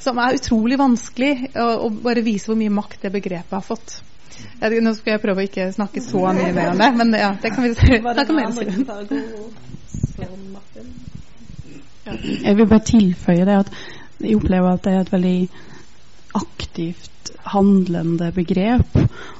[0.00, 4.00] som, er utrolig vanskelig å, bare vise hvor mye makt det begrepet har fått.
[4.60, 7.30] Jeg, nå skal jeg prøve å ikke snakke så mye mer om det, men ja,
[7.40, 8.60] det kan vi snakke mer om.
[12.10, 13.74] Jeg vil bare tilføye det at
[14.20, 15.36] jeg opplever at det er et veldig
[16.34, 18.96] aktivt handlende begrep.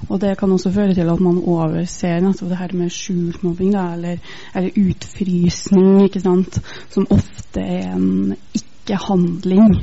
[0.08, 3.72] Og det kan også føre til at man overser nettopp det her med skjult mobbing,
[3.74, 4.18] da, eller,
[4.54, 6.60] eller, utfrysning, ikke sant,
[6.90, 9.80] som ofte er en ikke-handling.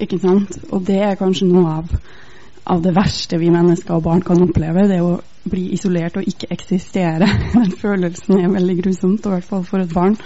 [0.00, 0.60] Ikke sant?
[0.70, 1.96] Og det er kanskje noe av,
[2.66, 4.86] av det verste vi mennesker og barn kan oppleve.
[4.90, 5.18] Det å
[5.48, 7.28] bli isolert og ikke eksistere.
[7.56, 10.16] Den følelsen er veldig grusomt, i hvert fall for et barn.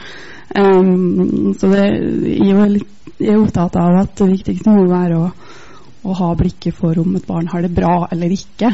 [0.53, 5.31] Um, så det, er litt, jeg er opptatt av at det viktigste må være å
[6.03, 8.73] å ha blikket for om et barn har det bra eller ikke.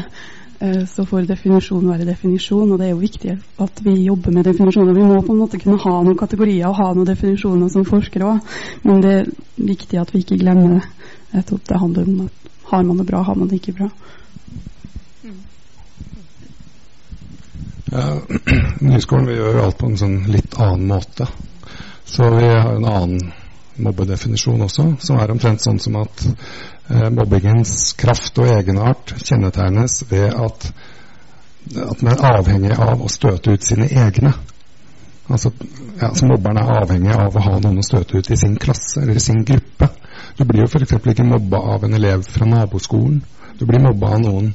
[0.59, 4.47] Eh, så får definisjon være definisjon, og det er jo viktig at vi jobber med
[4.49, 4.97] definisjoner.
[4.97, 8.27] Vi må på en måte kunne ha noen kategorier og ha noen definisjoner som forskere
[8.33, 8.53] òg,
[8.83, 11.45] men det er viktig at vi ikke glemmer det.
[11.47, 13.89] Det handler om at har man det bra, har man det ikke bra.
[17.89, 18.19] Ja,
[18.91, 21.25] Nyskolen vi gjør alt på en sånn litt annen måte.
[22.05, 23.31] Så vi har en annen
[23.83, 26.27] mobbedefinisjon også, som er omtrent sånn som at
[26.89, 30.71] Eh, mobbingens kraft og egenart kjennetegnes ved at,
[31.83, 34.31] at man er avhengig av å støte ut sine egne.
[35.29, 35.51] Altså,
[35.99, 39.03] ja, altså Mobberne er avhengig av å ha noen å støte ut i sin klasse
[39.03, 39.91] eller i sin gruppe.
[40.39, 40.97] Du blir jo f.eks.
[40.97, 43.21] ikke mobba av en elev fra naboskolen.
[43.59, 44.49] Du blir mobba av noen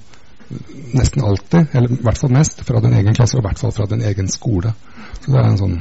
[0.94, 3.76] nesten alltid, eller i hvert fall mest, fra din egen klasse, og i hvert fall
[3.78, 4.74] fra din egen skole.
[5.20, 5.78] Så det er en sånn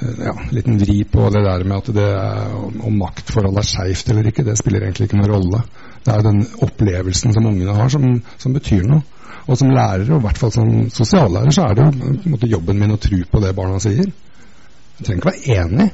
[0.00, 2.54] ja, liten vri på det der med at det er,
[2.86, 5.60] om maktforholdet er skeivt eller ikke, det spiller egentlig ikke noen rolle.
[6.04, 9.04] Det er den opplevelsen som ungene har, som, som betyr noe.
[9.44, 12.78] Og som lærer, og i hvert fall som sosiallærer, så er det jo måte, jobben
[12.80, 14.08] min å tro på det barna sier.
[14.08, 15.88] Jeg trenger ikke være enig,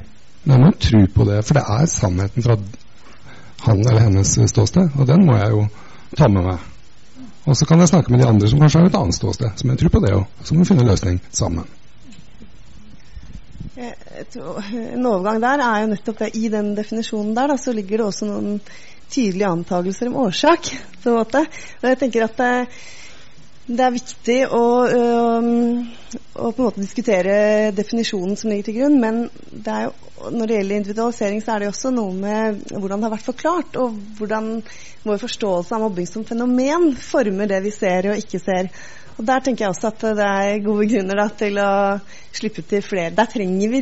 [0.45, 2.55] men jeg må tro på det, for det er sannheten fra
[3.65, 5.65] han eller hennes ståsted, og den må jeg jo
[6.17, 6.63] ta med meg.
[7.49, 9.73] Og så kan jeg snakke med de andre som kanskje har et annet ståsted, som
[9.73, 10.25] jeg tror på det òg.
[10.45, 11.67] Så må vi finne en løsning sammen.
[13.75, 16.33] En overgang der er jo nettopp det.
[16.35, 18.57] I den definisjonen der da, så ligger det også noen
[19.11, 20.71] tydelige antakelser om årsak.
[21.03, 21.45] på en måte.
[21.81, 22.51] Og jeg tenker at det,
[23.71, 25.49] det er viktig å, øh,
[26.35, 29.21] å, på en måte diskutere definisjonen som ligger til grunn, men
[29.51, 29.93] det jo,
[30.31, 33.77] når det gjelder individualisering, så er det også noe med hvordan det har vært forklart,
[33.81, 34.51] og hvordan
[35.07, 38.69] vår forståelse av mobbing som fenomen former det vi ser og ikke ser.
[39.17, 41.71] Og Der tenker jeg også at det er gode grunner da, til å
[42.33, 43.11] slippe til flere.
[43.15, 43.81] Der trenger vi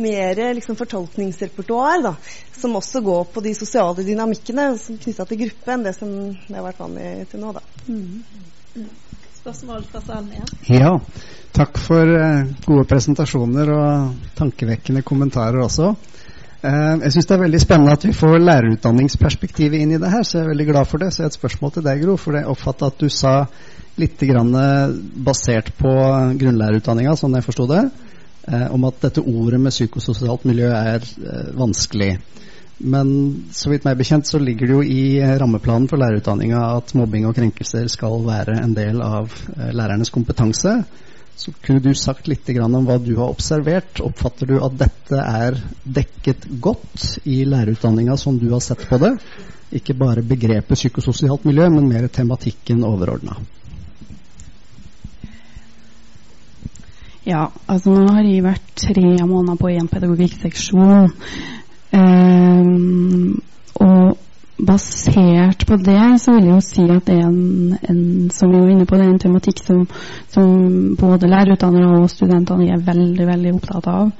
[0.00, 2.14] mer liksom, fortolkningsrepertoar da,
[2.56, 6.66] som også går på de sosiale dynamikkene knytta til gruppe, enn det som det har
[6.70, 7.52] vært vanlig til nå.
[7.58, 7.64] Da.
[7.88, 8.88] Mm.
[9.38, 10.46] Spørsmål fra Sanja?
[10.68, 10.94] Ja.
[11.56, 15.94] Takk for uh, gode presentasjoner og tankevekkende kommentarer også.
[16.58, 20.24] Uh, jeg syns det er veldig spennende at vi får lærerutdanningsperspektivet inn i det her,
[20.26, 21.12] så jeg er veldig glad for det.
[21.14, 22.16] Så jeg har et spørsmål til deg, Gro.
[22.18, 23.34] For jeg oppfatta at du sa
[23.98, 24.90] litt eh,
[25.26, 25.92] basert på
[26.38, 27.84] grunnlærerutdanninga, sånn jeg forsto det,
[28.50, 31.06] uh, om at dette ordet med psykososialt miljø er
[31.58, 32.12] vanskelig.
[32.78, 33.08] Men
[33.54, 37.34] så vidt meg bekjent så ligger det jo i rammeplanen for lærerutdanninga at mobbing og
[37.38, 39.34] krenkelser skal være en del av
[39.74, 40.76] lærernes kompetanse.
[41.38, 44.00] Så kunne du sagt litt om hva du har observert.
[44.02, 49.12] Oppfatter du at dette er dekket godt i lærerutdanninga som du har sett på det?
[49.70, 53.36] Ikke bare begrepet psykososialt miljø, men mer tematikken overordna.
[57.28, 61.12] Ja, altså nå har jeg vært tre måneder på én pedagogikkseksjon.
[61.92, 63.38] Um,
[63.78, 64.18] og
[64.58, 68.58] basert på det så vil jeg jo si at det er en, en som vi
[68.58, 69.84] var inne på, det er en tematikk som,
[70.32, 74.10] som både lærerutdannere og studentene er veldig, veldig opptatt av.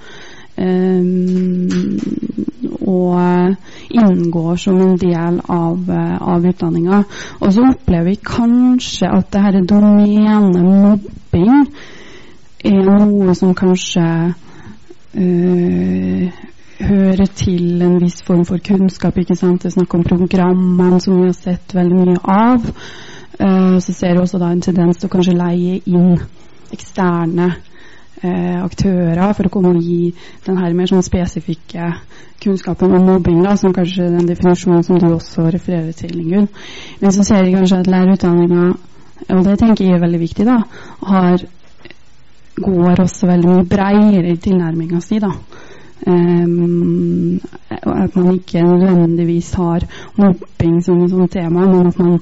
[0.58, 1.98] Um,
[2.88, 3.54] og
[3.94, 5.90] inngår som en del av,
[6.34, 7.02] av utdanninga.
[7.38, 11.68] Og så opplever vi kanskje at det her domenet mobbing
[12.66, 14.06] er noe som kanskje
[15.14, 16.47] uh,
[16.78, 19.18] hører til en viss form for kunnskap.
[19.18, 19.62] ikke sant?
[19.62, 22.68] Det er snakk om programmene som vi har sett veldig mye av.
[23.38, 26.16] Uh, så ser vi også da en tendens til å kanskje leie inn
[26.74, 30.14] eksterne uh, aktører for å komme og gi
[30.46, 31.92] den her mer sånn spesifikke
[32.42, 36.48] kunnskapen om mobbing, da, som kanskje er den definisjonen som du også refererer til, Ingunn.
[37.02, 38.66] Men så ser vi kanskje at lærerutdanninga,
[39.34, 40.60] og det tenker jeg er veldig viktig, da,
[41.10, 41.46] har
[42.58, 45.18] går også veldig mye bredere i tilnærminga si.
[45.22, 45.30] da
[46.08, 47.40] Um,
[47.82, 49.80] at man ikke nødvendigvis har
[50.16, 52.18] mobbing som et sånt tema, men at man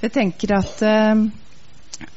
[0.02, 1.26] Jeg tenker at uh,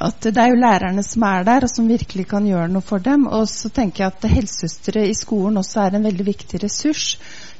[0.05, 3.03] at det er jo lærerne som er der, og som virkelig kan gjøre noe for
[3.03, 3.27] dem.
[3.27, 7.15] Og så tenker jeg at helsesøstre i skolen også er en veldig viktig ressurs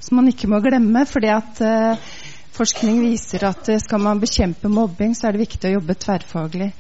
[0.05, 1.07] som man ikke må glemme.
[1.07, 2.09] fordi at uh,
[2.57, 6.73] forskning viser at uh, skal man bekjempe mobbing, så er det viktig å jobbe tverrfaglig.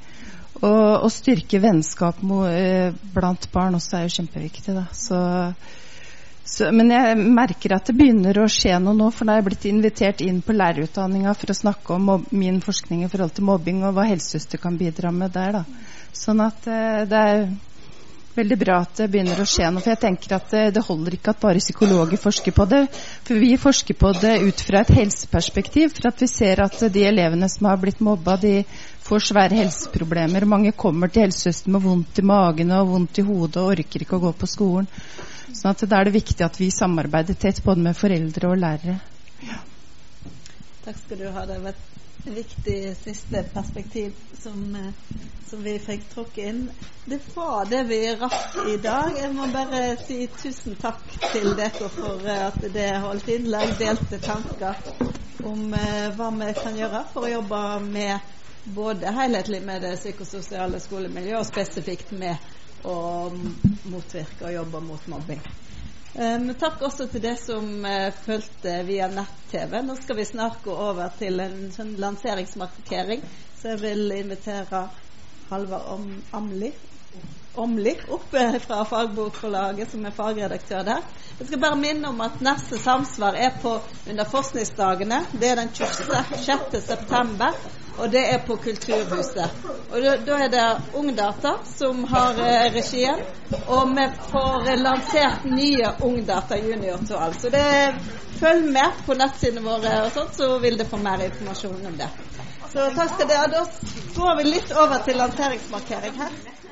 [0.64, 4.74] Og å styrke vennskap uh, blant barn også er jo kjempeviktig.
[4.76, 4.86] Da.
[4.92, 5.18] Så,
[6.44, 9.48] så, men jeg merker at det begynner å skje noe nå, for da er jeg
[9.48, 13.80] blitt invitert inn på lærerutdanninga for å snakke om min forskning i forhold til mobbing,
[13.84, 15.60] og hva helsesøster kan bidra med der.
[15.60, 15.94] Da.
[16.14, 17.46] Sånn at det er
[18.34, 19.82] veldig bra at det begynner å skje noe.
[19.82, 22.82] For jeg tenker at det, det, holder ikke at bare psykologer forsker på det.
[23.26, 25.92] For vi forsker på det ut fra et helseperspektiv.
[25.94, 28.56] For at vi ser at de elevene som har blitt mobba, de
[29.04, 30.48] får svære helseproblemer.
[30.50, 34.18] Mange kommer til helsesøster med vondt i magen og vondt i hodet og orker ikke
[34.18, 34.90] å gå på skolen.
[35.54, 38.98] Sånn at da er det viktig at vi samarbeider tett både med foreldre og lærere.
[39.44, 39.60] Ja.
[40.84, 41.44] Takk skal du ha.
[41.48, 41.94] Det var et
[42.24, 44.12] viktig siste perspektiv
[44.42, 44.92] som, eh,
[45.48, 46.70] som vi fikk trukket inn.
[47.04, 49.16] Det var det vi rakk i dag.
[49.20, 54.20] Jeg må bare si tusen takk til dere for eh, at det holdt innlegg, delte
[54.24, 54.80] tanker
[55.44, 58.32] om uh, hva vi kan gjøre for å jobbe med
[58.64, 62.40] både helhetlig med det psykososiale skolemiljøet og spesifikt med
[62.84, 62.96] å
[63.90, 65.42] motvirke og jobbe mot mobbing.
[66.14, 69.80] Um, takk også til det som uh, fulgte via nett-TV.
[69.82, 73.24] Nå skal vi snart gå over til en sånn lanseringsmarkering,
[73.58, 74.86] så jeg vil invitere
[75.50, 76.70] Halvard Amli
[77.56, 81.04] Åmli oppe fra Fagbokforlaget, som er fagredaktør der.
[81.38, 83.76] Jeg skal bare minne om at neste samsvar er på
[84.10, 85.20] under forskningsdagene.
[85.32, 86.80] Det er den 26.
[86.82, 87.54] september,
[87.98, 89.50] og det er på Kulturhuset.
[89.92, 93.22] Og Da, da er det Ungdata som har eh, regien,
[93.68, 97.38] og vi får lansert nye Ungdata junior-tall.
[97.38, 97.94] Så det,
[98.40, 102.10] følg med på nettsidene våre, og sånt, så vil dere få mer informasjon om det.
[102.74, 103.46] Så takk skal dere.
[103.54, 103.64] Da
[104.18, 106.63] går vi litt over til lanseringsmarkering her.